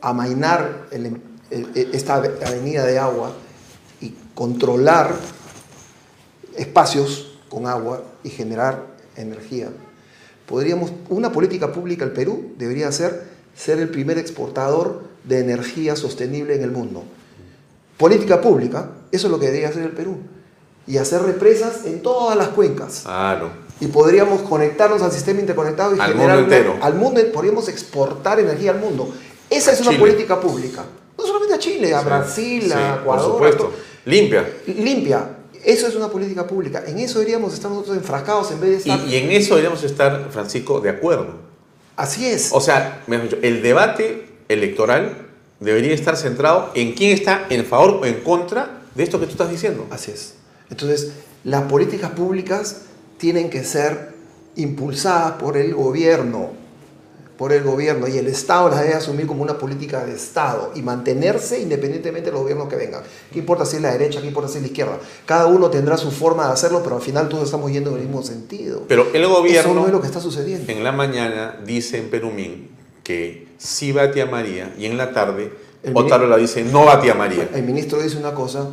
[0.03, 3.33] amainar el- el- esta ave- avenida de agua
[4.01, 5.15] y controlar
[6.57, 8.87] espacios con agua y generar
[9.17, 9.69] energía,
[10.47, 16.55] podríamos, una política pública, el Perú debería ser ser el primer exportador de energía sostenible
[16.55, 17.03] en el mundo.
[17.99, 20.17] Política pública, eso es lo que debería hacer el Perú.
[20.87, 23.01] Y hacer represas en todas las cuencas.
[23.05, 23.51] Claro.
[23.81, 26.79] Y podríamos conectarnos al sistema interconectado y Al generar mundo una- entero.
[26.85, 29.13] al mundo, podríamos exportar energía al mundo.
[29.51, 30.01] Esa A es una Chile.
[30.01, 30.85] política pública.
[31.21, 33.05] No solamente a Chile, a Sí, Brasil, sí, a Ecuador.
[33.05, 33.73] Por supuesto.
[34.07, 34.51] Limpia.
[34.67, 35.37] Limpia.
[35.63, 36.83] Eso es una política pública.
[36.87, 39.09] En eso deberíamos estar nosotros enfrascados en vez de Y, estar.
[39.09, 41.35] y en eso deberíamos estar, Francisco, de acuerdo.
[41.97, 42.49] Así es.
[42.53, 45.27] O sea, mejor dicho, el debate electoral
[45.61, 49.33] debería estar centrado en quién está en favor o en contra de esto que tú
[49.33, 49.87] estás diciendo.
[49.91, 50.35] Así es.
[50.71, 51.13] Entonces,
[51.45, 52.83] las políticas públicas
[53.19, 54.15] tienen que ser
[54.57, 56.53] impulsadas por el gobierno,
[57.41, 60.83] por el gobierno, y el Estado las debe asumir como una política de Estado y
[60.83, 63.01] mantenerse independientemente de los gobiernos que vengan.
[63.33, 64.99] ¿Qué importa si es la derecha, qué importa si es la izquierda?
[65.25, 68.03] Cada uno tendrá su forma de hacerlo, pero al final todos estamos yendo en el
[68.03, 68.83] mismo sentido.
[68.87, 70.71] Pero el Eso gobierno no es lo que está sucediendo.
[70.71, 72.69] en la mañana dice en Perumín
[73.03, 75.51] que sí va a tía María y en la tarde
[75.83, 77.49] El Otárola dice no va a tía María.
[77.55, 78.69] El ministro dice una cosa,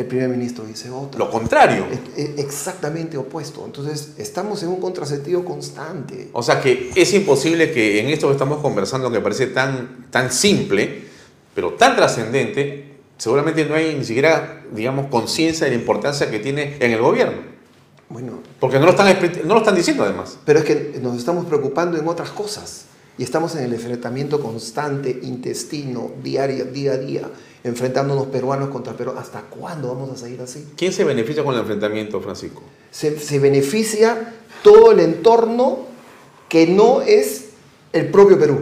[0.00, 1.18] el primer ministro dice otra.
[1.18, 1.86] Lo contrario.
[2.16, 3.62] Es- es exactamente opuesto.
[3.64, 6.28] Entonces, estamos en un contrasentido constante.
[6.32, 10.30] O sea que es imposible que en esto que estamos conversando, que parece tan, tan
[10.32, 11.02] simple,
[11.54, 16.76] pero tan trascendente, seguramente no hay ni siquiera, digamos, conciencia de la importancia que tiene
[16.80, 17.38] en el gobierno.
[18.08, 20.36] Bueno, Porque no lo están, no lo están diciendo además.
[20.44, 22.86] Pero es que nos estamos preocupando en otras cosas
[23.18, 27.30] y estamos en el enfrentamiento constante, intestino, diario, día a día,
[27.64, 29.22] enfrentándonos peruanos contra peruanos.
[29.22, 30.66] ¿Hasta cuándo vamos a seguir así?
[30.76, 32.62] ¿Quién se beneficia con el enfrentamiento, Francisco?
[32.90, 35.80] Se, se beneficia todo el entorno
[36.48, 37.50] que no es
[37.92, 38.58] el propio Perú.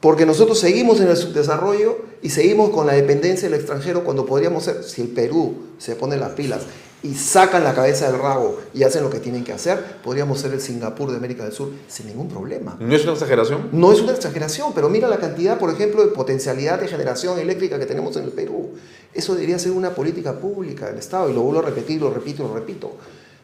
[0.00, 4.64] Porque nosotros seguimos en el subdesarrollo y seguimos con la dependencia del extranjero cuando podríamos
[4.64, 6.62] ser, si el Perú se pone las pilas
[7.02, 10.52] y sacan la cabeza del rabo y hacen lo que tienen que hacer, podríamos ser
[10.52, 12.76] el Singapur de América del Sur sin ningún problema.
[12.78, 13.68] ¿No es una exageración?
[13.72, 17.78] No es una exageración, pero mira la cantidad, por ejemplo, de potencialidad de generación eléctrica
[17.78, 18.70] que tenemos en el Perú.
[19.14, 22.42] Eso debería ser una política pública del Estado, y lo vuelvo a repetir, lo repito,
[22.46, 22.92] lo repito.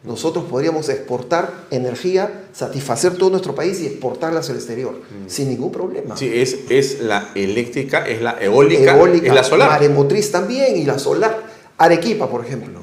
[0.03, 5.71] Nosotros podríamos exportar energía, satisfacer todo nuestro país y exportarla hacia el exterior, sin ningún
[5.71, 6.15] problema.
[6.15, 9.69] Sí, es, es la eléctrica, es la eólica, Eólica, es la solar.
[9.69, 11.41] maremotriz también y la solar.
[11.79, 12.79] Arequipa, por ejemplo.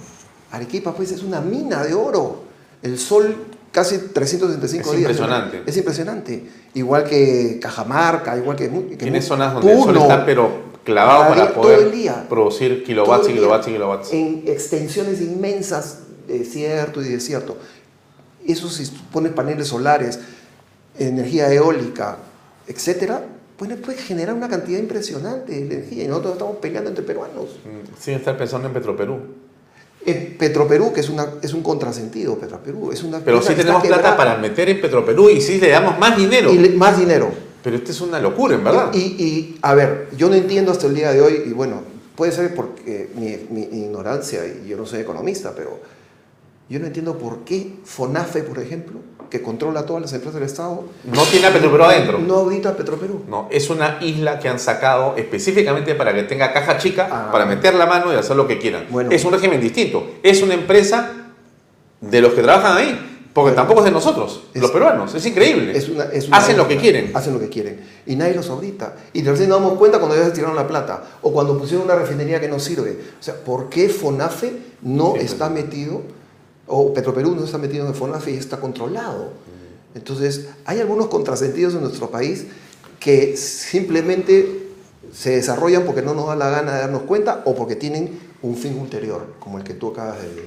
[0.56, 2.42] Arequipa, pues, es una mina de oro.
[2.82, 3.34] El sol
[3.72, 5.10] casi 365 Es días.
[5.10, 5.62] impresionante.
[5.66, 6.44] Es impresionante.
[6.74, 8.68] Igual que Cajamarca, igual que...
[8.70, 10.50] que Tiene zonas donde el sol Puno, está pero
[10.84, 12.26] clavado para poder día.
[12.28, 14.12] producir kilowatts y kilowatts y kilowatts.
[14.12, 17.56] En extensiones inmensas, desierto y desierto.
[18.46, 20.20] Eso si pones paneles solares,
[20.98, 22.18] energía eólica,
[22.66, 23.24] etcétera,
[23.56, 27.58] pues puede generar una cantidad impresionante de energía y nosotros estamos peleando entre peruanos.
[27.64, 29.18] Mm, Sin estar pensando en Petroperú.
[30.06, 33.96] En Petroperú, que es, una, es un contrasentido, Petroperú, es una Pero sí tenemos plata
[33.96, 34.16] quebrada.
[34.16, 36.52] para meter en Petroperú y sí le damos más dinero.
[36.52, 37.30] Y le- más dinero.
[37.62, 38.90] Pero esta es una locura, en verdad.
[38.92, 41.80] Y, y, a ver, yo no entiendo hasta el día de hoy, y bueno,
[42.14, 45.80] puede ser porque mi, mi ignorancia, y yo no soy economista, pero
[46.68, 49.00] yo no entiendo por qué FONAFE, por ejemplo,
[49.30, 52.18] que controla todas las empresas del Estado, No tiene a Petroperú adentro.
[52.18, 53.24] no audita a Petroperú.
[53.28, 57.28] No, es una isla que han sacado específicamente para que tenga caja chica, Ah.
[57.32, 58.86] para meter la mano y hacer lo que quieran.
[58.90, 59.10] Bueno.
[59.10, 60.06] Es un régimen distinto.
[60.22, 61.10] Es una empresa
[62.00, 63.10] de los que trabajan ahí.
[63.34, 63.62] Porque Bueno.
[63.62, 65.12] tampoco es de nosotros, Es- los peruanos.
[65.12, 65.76] Es increíble.
[65.76, 67.10] Es una- es una Hacen lo que quieren.
[67.14, 67.80] Hacen lo que quieren.
[68.06, 68.94] Y nadie los audita.
[69.12, 71.02] Y recién nos damos cuenta cuando se tiraron la plata.
[71.20, 72.96] O cuando pusieron una refinería que no sirve.
[73.18, 76.02] O sea, ¿por qué FONAFE no Sí, está metido,
[76.66, 79.32] o Petroperú no está metido en FONAFE y está controlado?
[79.94, 82.46] Entonces, hay algunos contrasentidos en nuestro país
[82.98, 84.68] que simplemente
[85.12, 88.56] se desarrollan porque no nos da la gana de darnos cuenta o porque tienen un
[88.56, 90.44] fin ulterior, como el que tú acabas de decir.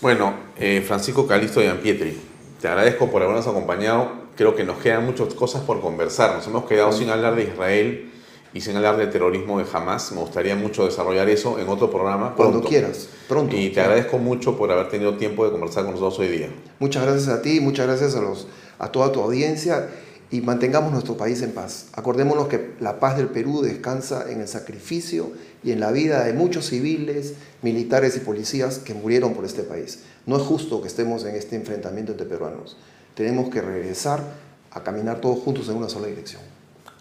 [0.00, 2.18] Bueno, eh, Francisco Calisto de Ampietri,
[2.60, 4.22] te agradezco por habernos acompañado.
[4.36, 6.34] Creo que nos quedan muchas cosas por conversar.
[6.34, 8.11] Nos hemos quedado sin hablar de Israel
[8.54, 10.12] y sin hablar de terrorismo de Hamas.
[10.12, 12.34] Me gustaría mucho desarrollar eso en otro programa.
[12.34, 12.68] Cuando pronto.
[12.68, 13.56] quieras, pronto.
[13.56, 16.50] Y te agradezco mucho por haber tenido tiempo de conversar con nosotros hoy día.
[16.78, 18.46] Muchas gracias a ti, muchas gracias a, los,
[18.78, 19.88] a toda tu audiencia.
[20.30, 21.88] y mantengamos nuestro país en paz.
[21.92, 25.30] Acordémonos que la paz del Perú descansa en el sacrificio
[25.62, 29.98] y en la vida de muchos civiles, militares y policías que murieron por este país.
[30.24, 32.78] No es justo que estemos en este enfrentamiento entre peruanos.
[33.14, 34.22] Tenemos que regresar
[34.70, 36.40] a caminar todos juntos en una sola dirección.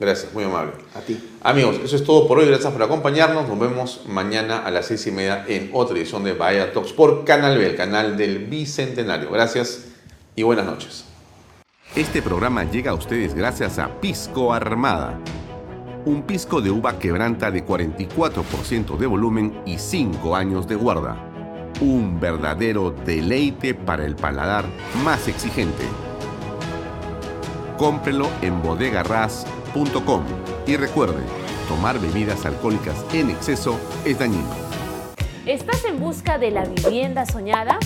[0.01, 0.71] Gracias, muy amable.
[0.95, 1.15] A ti.
[1.43, 2.47] Amigos, eso es todo por hoy.
[2.47, 3.47] Gracias por acompañarnos.
[3.47, 7.23] Nos vemos mañana a las seis y media en otra edición de Bahía Talks por
[7.23, 9.29] Canal B, el canal del Bicentenario.
[9.29, 9.89] Gracias
[10.35, 11.05] y buenas noches.
[11.95, 15.19] Este programa llega a ustedes gracias a Pisco Armada.
[16.05, 21.15] Un pisco de uva quebranta de 44% de volumen y 5 años de guarda.
[21.79, 24.65] Un verdadero deleite para el paladar
[25.03, 25.83] más exigente.
[27.81, 30.23] Cómprelo en bodegarras.com
[30.67, 31.23] y recuerde,
[31.67, 34.53] tomar bebidas alcohólicas en exceso es dañino.
[35.47, 37.79] ¿Estás en busca de la vivienda soñada?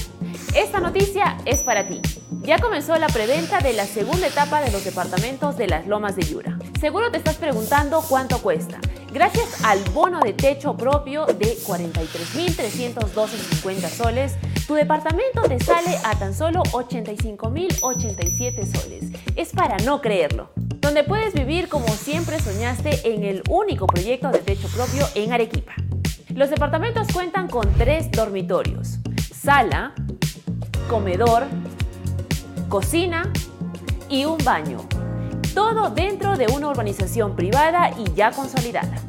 [0.54, 2.02] Esta noticia es para ti.
[2.42, 6.24] Ya comenzó la preventa de la segunda etapa de los departamentos de las Lomas de
[6.24, 6.60] Yura.
[6.82, 8.82] Seguro te estás preguntando cuánto cuesta.
[9.16, 14.36] Gracias al bono de techo propio de 43.312.50 soles,
[14.68, 19.06] tu departamento te sale a tan solo 85.087 soles.
[19.38, 20.50] Es para no creerlo.
[20.58, 25.76] Donde puedes vivir como siempre soñaste en el único proyecto de techo propio en Arequipa.
[26.34, 28.98] Los departamentos cuentan con tres dormitorios,
[29.34, 29.96] sala,
[30.90, 31.46] comedor,
[32.68, 33.32] cocina
[34.10, 34.80] y un baño.
[35.56, 39.00] Todo dentro de una urbanización privada y ya consolidada.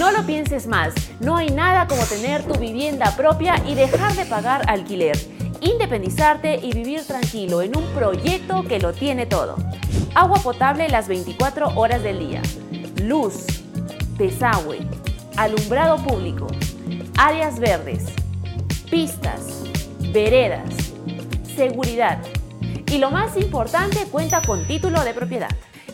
[0.00, 4.26] No lo pienses más, no hay nada como tener tu vivienda propia y dejar de
[4.26, 5.16] pagar alquiler,
[5.60, 9.54] independizarte y vivir tranquilo en un proyecto que lo tiene todo.
[10.16, 12.42] Agua potable las 24 horas del día,
[13.04, 13.46] luz,
[14.18, 14.80] desagüe,
[15.36, 16.48] alumbrado público,
[17.16, 18.06] áreas verdes,
[18.90, 19.62] pistas,
[20.12, 20.68] veredas,
[21.54, 22.18] seguridad.
[22.90, 25.54] Y lo más importante, cuenta con título de propiedad.